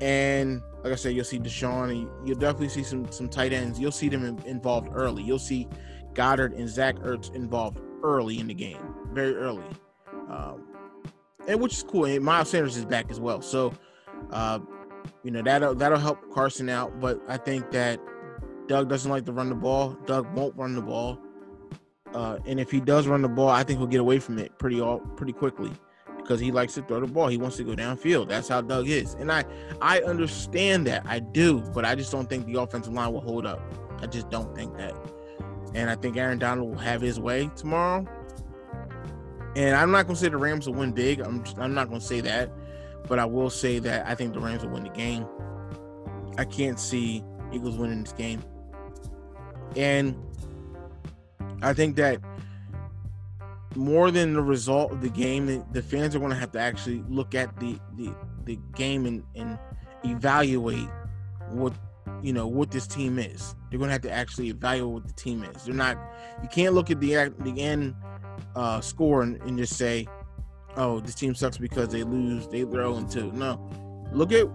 And 0.00 0.60
like 0.82 0.92
I 0.92 0.96
said, 0.96 1.14
you'll 1.14 1.24
see 1.24 1.38
DeSean, 1.38 1.90
and 1.90 2.28
you'll 2.28 2.38
definitely 2.38 2.68
see 2.68 2.82
some 2.82 3.10
some 3.12 3.28
tight 3.28 3.52
ends. 3.52 3.78
You'll 3.78 3.92
see 3.92 4.08
them 4.08 4.24
in, 4.24 4.42
involved 4.44 4.88
early. 4.92 5.22
You'll 5.22 5.38
see 5.38 5.68
Goedert 6.14 6.56
and 6.56 6.68
Zach 6.68 6.96
Ertz 6.96 7.34
involved 7.34 7.78
early 8.02 8.38
in 8.38 8.46
the 8.48 8.54
game, 8.54 8.94
very 9.12 9.34
early, 9.36 9.64
um, 10.28 10.62
and 11.46 11.60
which 11.60 11.74
is 11.74 11.82
cool. 11.82 12.04
And 12.04 12.24
Miles 12.24 12.50
Sanders 12.50 12.76
is 12.76 12.84
back 12.84 13.10
as 13.10 13.20
well, 13.20 13.42
so 13.42 13.72
uh, 14.30 14.58
you 15.22 15.30
know 15.30 15.42
that'll 15.42 15.74
that'll 15.74 15.98
help 15.98 16.18
Carson 16.32 16.68
out. 16.68 17.00
But 17.00 17.20
I 17.28 17.36
think 17.36 17.70
that 17.72 18.00
Doug 18.66 18.88
doesn't 18.88 19.10
like 19.10 19.24
to 19.26 19.32
run 19.32 19.48
the 19.48 19.54
ball. 19.54 19.96
Doug 20.06 20.32
won't 20.34 20.56
run 20.56 20.74
the 20.74 20.82
ball. 20.82 21.18
Uh, 22.14 22.38
and 22.46 22.60
if 22.60 22.70
he 22.70 22.80
does 22.80 23.06
run 23.06 23.22
the 23.22 23.28
ball, 23.28 23.48
I 23.48 23.62
think 23.62 23.78
he'll 23.78 23.88
get 23.88 24.00
away 24.00 24.18
from 24.18 24.38
it 24.38 24.58
pretty 24.58 24.80
all 24.80 24.98
pretty 24.98 25.32
quickly 25.32 25.72
because 26.18 26.40
he 26.40 26.52
likes 26.52 26.74
to 26.74 26.82
throw 26.82 27.00
the 27.00 27.06
ball. 27.06 27.28
He 27.28 27.36
wants 27.36 27.56
to 27.56 27.64
go 27.64 27.74
downfield. 27.74 28.28
That's 28.28 28.48
how 28.48 28.60
Doug 28.60 28.88
is, 28.88 29.14
and 29.14 29.30
I 29.30 29.44
I 29.80 30.00
understand 30.00 30.86
that. 30.86 31.04
I 31.06 31.18
do, 31.18 31.60
but 31.74 31.84
I 31.84 31.94
just 31.94 32.12
don't 32.12 32.28
think 32.28 32.46
the 32.46 32.60
offensive 32.60 32.92
line 32.92 33.12
will 33.12 33.20
hold 33.20 33.46
up. 33.46 33.60
I 34.00 34.06
just 34.06 34.30
don't 34.30 34.54
think 34.54 34.76
that. 34.76 34.94
And 35.74 35.88
I 35.88 35.94
think 35.94 36.16
Aaron 36.16 36.38
Donald 36.38 36.70
will 36.70 36.78
have 36.78 37.00
his 37.00 37.18
way 37.18 37.50
tomorrow. 37.56 38.06
And 39.56 39.76
I'm 39.76 39.90
not 39.90 40.06
going 40.06 40.16
to 40.16 40.20
say 40.20 40.28
the 40.28 40.36
Rams 40.36 40.66
will 40.66 40.74
win 40.74 40.92
big. 40.92 41.20
I'm 41.20 41.42
just, 41.44 41.58
I'm 41.58 41.74
not 41.74 41.88
going 41.88 42.00
to 42.00 42.06
say 42.06 42.20
that, 42.22 42.50
but 43.06 43.18
I 43.18 43.24
will 43.24 43.50
say 43.50 43.78
that 43.80 44.06
I 44.06 44.14
think 44.14 44.34
the 44.34 44.40
Rams 44.40 44.62
will 44.62 44.70
win 44.70 44.84
the 44.84 44.90
game. 44.90 45.26
I 46.38 46.44
can't 46.44 46.80
see 46.80 47.22
Eagles 47.52 47.76
winning 47.76 48.02
this 48.02 48.12
game. 48.12 48.42
And 49.76 50.16
I 51.62 51.72
think 51.74 51.96
that 51.96 52.20
more 53.76 54.10
than 54.10 54.34
the 54.34 54.42
result 54.42 54.92
of 54.92 55.00
the 55.00 55.08
game, 55.08 55.64
the 55.72 55.82
fans 55.82 56.14
are 56.14 56.18
going 56.18 56.30
to 56.30 56.36
have 56.36 56.52
to 56.52 56.60
actually 56.60 57.02
look 57.08 57.34
at 57.34 57.58
the 57.58 57.78
the, 57.96 58.14
the 58.44 58.58
game 58.74 59.06
and, 59.06 59.22
and 59.34 59.58
evaluate 60.04 60.88
what 61.50 61.72
you 62.22 62.32
know 62.32 62.46
what 62.46 62.70
this 62.70 62.86
team 62.86 63.18
is. 63.18 63.54
They're 63.70 63.78
going 63.78 63.88
to 63.88 63.92
have 63.92 64.02
to 64.02 64.10
actually 64.10 64.48
evaluate 64.48 64.92
what 64.92 65.06
the 65.06 65.14
team 65.14 65.44
is. 65.44 65.64
They're 65.64 65.74
not. 65.74 65.98
You 66.42 66.48
can't 66.48 66.74
look 66.74 66.90
at 66.90 67.00
the 67.00 67.32
the 67.40 67.60
end 67.60 67.94
uh, 68.54 68.80
score 68.80 69.22
and, 69.22 69.40
and 69.42 69.58
just 69.58 69.76
say, 69.76 70.06
"Oh, 70.76 71.00
this 71.00 71.14
team 71.14 71.34
sucks 71.34 71.58
because 71.58 71.88
they 71.88 72.02
lose. 72.02 72.48
They 72.48 72.62
throw 72.62 72.96
into 72.96 73.36
no." 73.36 73.70
Look 74.12 74.32
at 74.32 74.46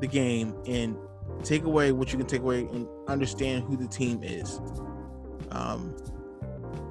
the 0.00 0.06
game 0.06 0.54
and 0.66 0.96
take 1.44 1.64
away 1.64 1.92
what 1.92 2.12
you 2.12 2.18
can 2.18 2.26
take 2.26 2.42
away 2.42 2.60
and 2.60 2.86
understand 3.08 3.64
who 3.64 3.76
the 3.76 3.86
team 3.86 4.22
is. 4.22 4.60
Um, 5.50 5.94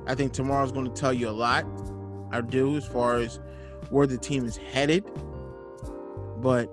I 0.08 0.16
think 0.16 0.34
tomorrow's 0.34 0.72
going 0.72 0.86
to 0.86 1.00
tell 1.00 1.14
you 1.14 1.30
a 1.30 1.32
lot. 1.32 1.66
I 2.32 2.42
do 2.42 2.76
as 2.78 2.86
far 2.86 3.18
as 3.18 3.40
where 3.90 4.08
the 4.08 4.18
team 4.18 4.46
is 4.46 4.58
headed. 4.58 5.06
But 6.38 6.68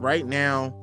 right 0.00 0.26
now, 0.26 0.74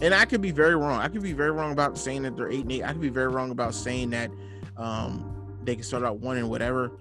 and 0.00 0.14
I 0.14 0.24
could 0.24 0.40
be 0.40 0.50
very 0.50 0.76
wrong. 0.76 1.00
I 1.00 1.08
could 1.08 1.22
be 1.22 1.32
very 1.32 1.50
wrong 1.50 1.72
about 1.72 1.98
saying 1.98 2.22
that 2.22 2.36
they're 2.36 2.50
eight 2.50 2.62
and 2.62 2.72
eight. 2.72 2.82
I 2.84 2.92
could 2.92 3.00
be 3.00 3.08
very 3.08 3.28
wrong 3.28 3.50
about 3.50 3.74
saying 3.74 4.10
that 4.10 4.30
um, 4.76 5.58
they 5.64 5.74
can 5.74 5.84
start 5.84 6.04
out 6.04 6.20
one 6.20 6.36
and 6.36 6.48
whatever. 6.48 6.92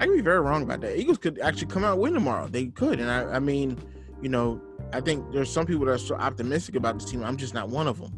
I 0.00 0.06
could 0.06 0.14
be 0.14 0.22
very 0.22 0.40
wrong 0.40 0.62
about 0.62 0.80
that. 0.80 0.98
Eagles 0.98 1.18
could 1.18 1.38
actually 1.40 1.66
come 1.66 1.84
out 1.84 1.98
win 1.98 2.14
tomorrow. 2.14 2.48
They 2.48 2.66
could, 2.66 3.00
and 3.00 3.10
I, 3.10 3.36
I 3.36 3.38
mean, 3.38 3.78
you 4.22 4.28
know, 4.28 4.60
I 4.92 5.00
think 5.00 5.30
there's 5.32 5.50
some 5.50 5.66
people 5.66 5.84
that 5.86 5.92
are 5.92 5.98
so 5.98 6.14
optimistic 6.14 6.74
about 6.74 6.98
this 6.98 7.10
team. 7.10 7.22
I'm 7.22 7.36
just 7.36 7.54
not 7.54 7.68
one 7.68 7.86
of 7.86 8.00
them. 8.00 8.14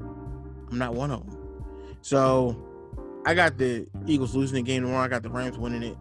I'm 0.71 0.79
not 0.79 0.95
one 0.95 1.11
of 1.11 1.27
them. 1.27 1.37
So 2.03 2.57
I 3.27 3.35
got 3.35 3.59
the 3.59 3.87
Eagles 4.07 4.35
losing 4.35 4.57
the 4.57 4.63
game 4.63 4.83
tomorrow. 4.83 5.05
I 5.05 5.09
got 5.09 5.23
the 5.23 5.31
Rams 5.31 5.59
winning 5.59 5.83
it. 5.83 5.97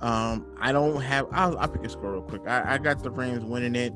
Um, 0.00 0.46
I 0.60 0.72
don't 0.72 1.00
have. 1.00 1.26
I'll, 1.32 1.58
I'll 1.58 1.68
pick 1.68 1.84
a 1.84 1.88
score 1.88 2.12
real 2.12 2.22
quick. 2.22 2.42
I, 2.46 2.74
I 2.74 2.78
got 2.78 3.02
the 3.02 3.10
Rams 3.10 3.44
winning 3.44 3.74
it. 3.74 3.94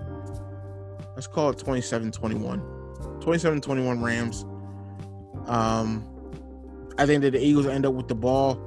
Let's 1.14 1.26
call 1.26 1.50
it 1.50 1.58
27 1.58 2.10
21. 2.10 2.79
27 3.20 3.60
21 3.60 4.02
Rams. 4.02 4.44
Um, 5.46 6.04
I 6.98 7.06
think 7.06 7.22
that 7.22 7.32
the 7.32 7.44
Eagles 7.44 7.66
end 7.66 7.86
up 7.86 7.94
with 7.94 8.08
the 8.08 8.14
ball 8.14 8.60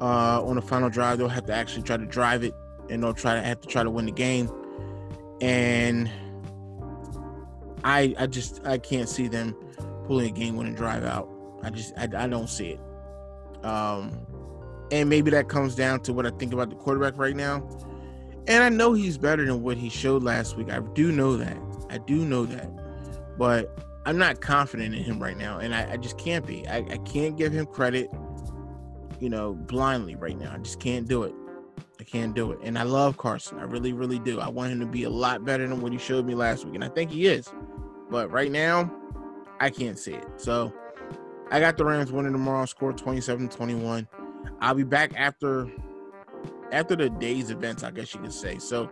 uh, 0.00 0.42
on 0.42 0.56
the 0.56 0.62
final 0.62 0.90
drive. 0.90 1.18
They'll 1.18 1.28
have 1.28 1.46
to 1.46 1.54
actually 1.54 1.82
try 1.82 1.96
to 1.96 2.06
drive 2.06 2.44
it, 2.44 2.54
and 2.90 3.02
they'll 3.02 3.14
try 3.14 3.34
to 3.34 3.42
have 3.42 3.60
to 3.60 3.68
try 3.68 3.82
to 3.82 3.90
win 3.90 4.06
the 4.06 4.12
game. 4.12 4.50
And 5.40 6.10
I 7.84 8.14
I 8.18 8.26
just 8.26 8.64
I 8.66 8.78
can't 8.78 9.08
see 9.08 9.28
them 9.28 9.54
pulling 10.06 10.26
a 10.26 10.32
game 10.32 10.56
winning 10.56 10.74
drive 10.74 11.04
out. 11.04 11.28
I 11.62 11.70
just 11.70 11.96
I, 11.96 12.08
I 12.16 12.26
don't 12.26 12.48
see 12.48 12.70
it. 12.70 13.64
Um, 13.64 14.12
and 14.90 15.08
maybe 15.08 15.30
that 15.30 15.48
comes 15.48 15.74
down 15.74 16.00
to 16.00 16.12
what 16.12 16.26
I 16.26 16.30
think 16.30 16.52
about 16.52 16.70
the 16.70 16.76
quarterback 16.76 17.18
right 17.18 17.36
now. 17.36 17.68
And 18.46 18.64
I 18.64 18.70
know 18.70 18.94
he's 18.94 19.18
better 19.18 19.44
than 19.44 19.62
what 19.62 19.76
he 19.76 19.90
showed 19.90 20.22
last 20.22 20.56
week. 20.56 20.70
I 20.70 20.80
do 20.80 21.12
know 21.12 21.36
that. 21.36 21.58
I 21.90 21.98
do 21.98 22.16
know 22.24 22.46
that. 22.46 22.70
But 23.36 23.87
I'm 24.08 24.16
not 24.16 24.40
confident 24.40 24.94
in 24.94 25.04
him 25.04 25.22
right 25.22 25.36
now. 25.36 25.58
And 25.58 25.74
I, 25.74 25.92
I 25.92 25.96
just 25.98 26.16
can't 26.16 26.46
be. 26.46 26.66
I, 26.66 26.78
I 26.78 26.96
can't 27.04 27.36
give 27.36 27.52
him 27.52 27.66
credit, 27.66 28.08
you 29.20 29.28
know, 29.28 29.52
blindly 29.52 30.16
right 30.16 30.36
now. 30.38 30.50
I 30.54 30.56
just 30.56 30.80
can't 30.80 31.06
do 31.06 31.24
it. 31.24 31.34
I 32.00 32.04
can't 32.04 32.34
do 32.34 32.52
it. 32.52 32.58
And 32.62 32.78
I 32.78 32.84
love 32.84 33.18
Carson. 33.18 33.58
I 33.58 33.64
really, 33.64 33.92
really 33.92 34.18
do. 34.18 34.40
I 34.40 34.48
want 34.48 34.72
him 34.72 34.80
to 34.80 34.86
be 34.86 35.04
a 35.04 35.10
lot 35.10 35.44
better 35.44 35.68
than 35.68 35.82
what 35.82 35.92
he 35.92 35.98
showed 35.98 36.24
me 36.24 36.34
last 36.34 36.64
week. 36.64 36.74
And 36.74 36.82
I 36.82 36.88
think 36.88 37.10
he 37.10 37.26
is. 37.26 37.52
But 38.08 38.30
right 38.30 38.50
now, 38.50 38.90
I 39.60 39.68
can't 39.68 39.98
see 39.98 40.14
it. 40.14 40.24
So 40.38 40.72
I 41.50 41.60
got 41.60 41.76
the 41.76 41.84
Rams 41.84 42.10
winning 42.10 42.32
tomorrow, 42.32 42.64
score 42.64 42.94
27 42.94 43.50
21. 43.50 44.08
I'll 44.62 44.74
be 44.74 44.84
back 44.84 45.12
after 45.16 45.70
after 46.72 46.96
the 46.96 47.10
day's 47.10 47.50
events, 47.50 47.82
I 47.82 47.90
guess 47.90 48.14
you 48.14 48.20
could 48.20 48.32
say. 48.32 48.56
So 48.56 48.90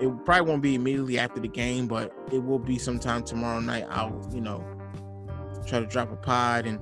it 0.00 0.24
probably 0.24 0.48
won't 0.48 0.62
be 0.62 0.74
immediately 0.74 1.18
after 1.18 1.40
the 1.40 1.48
game, 1.48 1.88
but 1.88 2.12
it 2.32 2.38
will 2.38 2.58
be 2.58 2.78
sometime 2.78 3.22
tomorrow 3.24 3.60
night. 3.60 3.84
I'll, 3.90 4.28
you 4.32 4.40
know, 4.40 4.64
try 5.66 5.80
to 5.80 5.86
drop 5.86 6.12
a 6.12 6.16
pod 6.16 6.66
and, 6.66 6.80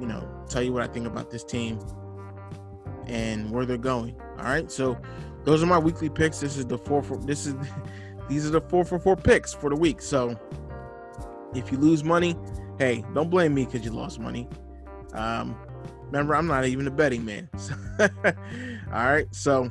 you 0.00 0.06
know, 0.06 0.28
tell 0.48 0.62
you 0.62 0.72
what 0.72 0.82
I 0.82 0.86
think 0.86 1.06
about 1.06 1.30
this 1.30 1.42
team 1.42 1.78
and 3.06 3.50
where 3.50 3.66
they're 3.66 3.76
going. 3.76 4.20
All 4.38 4.44
right. 4.44 4.70
So 4.70 4.96
those 5.44 5.62
are 5.62 5.66
my 5.66 5.78
weekly 5.78 6.08
picks. 6.08 6.40
This 6.40 6.56
is 6.56 6.66
the 6.66 6.78
four 6.78 7.02
for 7.02 7.16
this 7.16 7.46
is 7.46 7.54
these 8.28 8.46
are 8.46 8.50
the 8.50 8.60
four 8.60 8.84
for 8.84 8.98
four 8.98 9.16
picks 9.16 9.52
for 9.52 9.70
the 9.70 9.76
week. 9.76 10.00
So 10.00 10.38
if 11.54 11.72
you 11.72 11.78
lose 11.78 12.04
money, 12.04 12.36
hey, 12.78 13.04
don't 13.14 13.30
blame 13.30 13.54
me 13.54 13.64
because 13.64 13.84
you 13.84 13.90
lost 13.90 14.20
money. 14.20 14.48
Um, 15.12 15.56
remember, 16.06 16.34
I'm 16.34 16.46
not 16.46 16.64
even 16.66 16.86
a 16.86 16.90
betting 16.90 17.24
man. 17.24 17.48
all 17.98 18.08
right, 18.92 19.26
so 19.32 19.70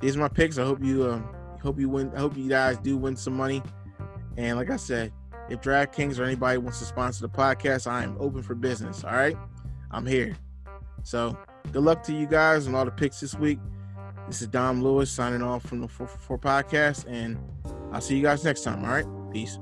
these 0.00 0.16
are 0.16 0.20
my 0.20 0.28
picks. 0.28 0.58
I 0.58 0.64
hope 0.64 0.82
you 0.82 1.04
uh, 1.04 1.22
hope 1.62 1.78
you 1.78 1.88
win. 1.88 2.12
I 2.14 2.20
hope 2.20 2.36
you 2.36 2.48
guys 2.48 2.78
do 2.78 2.96
win 2.96 3.16
some 3.16 3.36
money. 3.36 3.62
And 4.36 4.56
like 4.56 4.70
I 4.70 4.76
said, 4.76 5.12
if 5.48 5.60
DraftKings 5.60 6.18
or 6.18 6.24
anybody 6.24 6.58
wants 6.58 6.78
to 6.80 6.84
sponsor 6.84 7.22
the 7.22 7.28
podcast, 7.28 7.90
I 7.90 8.02
am 8.02 8.16
open 8.18 8.42
for 8.42 8.54
business. 8.54 9.04
All 9.04 9.12
right, 9.12 9.36
I'm 9.90 10.06
here. 10.06 10.36
So 11.02 11.36
good 11.72 11.82
luck 11.82 12.02
to 12.04 12.12
you 12.12 12.26
guys 12.26 12.66
and 12.66 12.76
all 12.76 12.84
the 12.84 12.90
picks 12.90 13.20
this 13.20 13.34
week. 13.34 13.58
This 14.28 14.40
is 14.40 14.48
Dom 14.48 14.82
Lewis 14.82 15.10
signing 15.10 15.42
off 15.42 15.64
from 15.64 15.80
the 15.80 15.88
444 15.88 16.38
podcast, 16.38 17.06
and 17.08 17.38
I'll 17.92 18.00
see 18.00 18.16
you 18.16 18.22
guys 18.22 18.44
next 18.44 18.62
time. 18.62 18.84
All 18.84 18.90
right, 18.90 19.32
peace. 19.32 19.58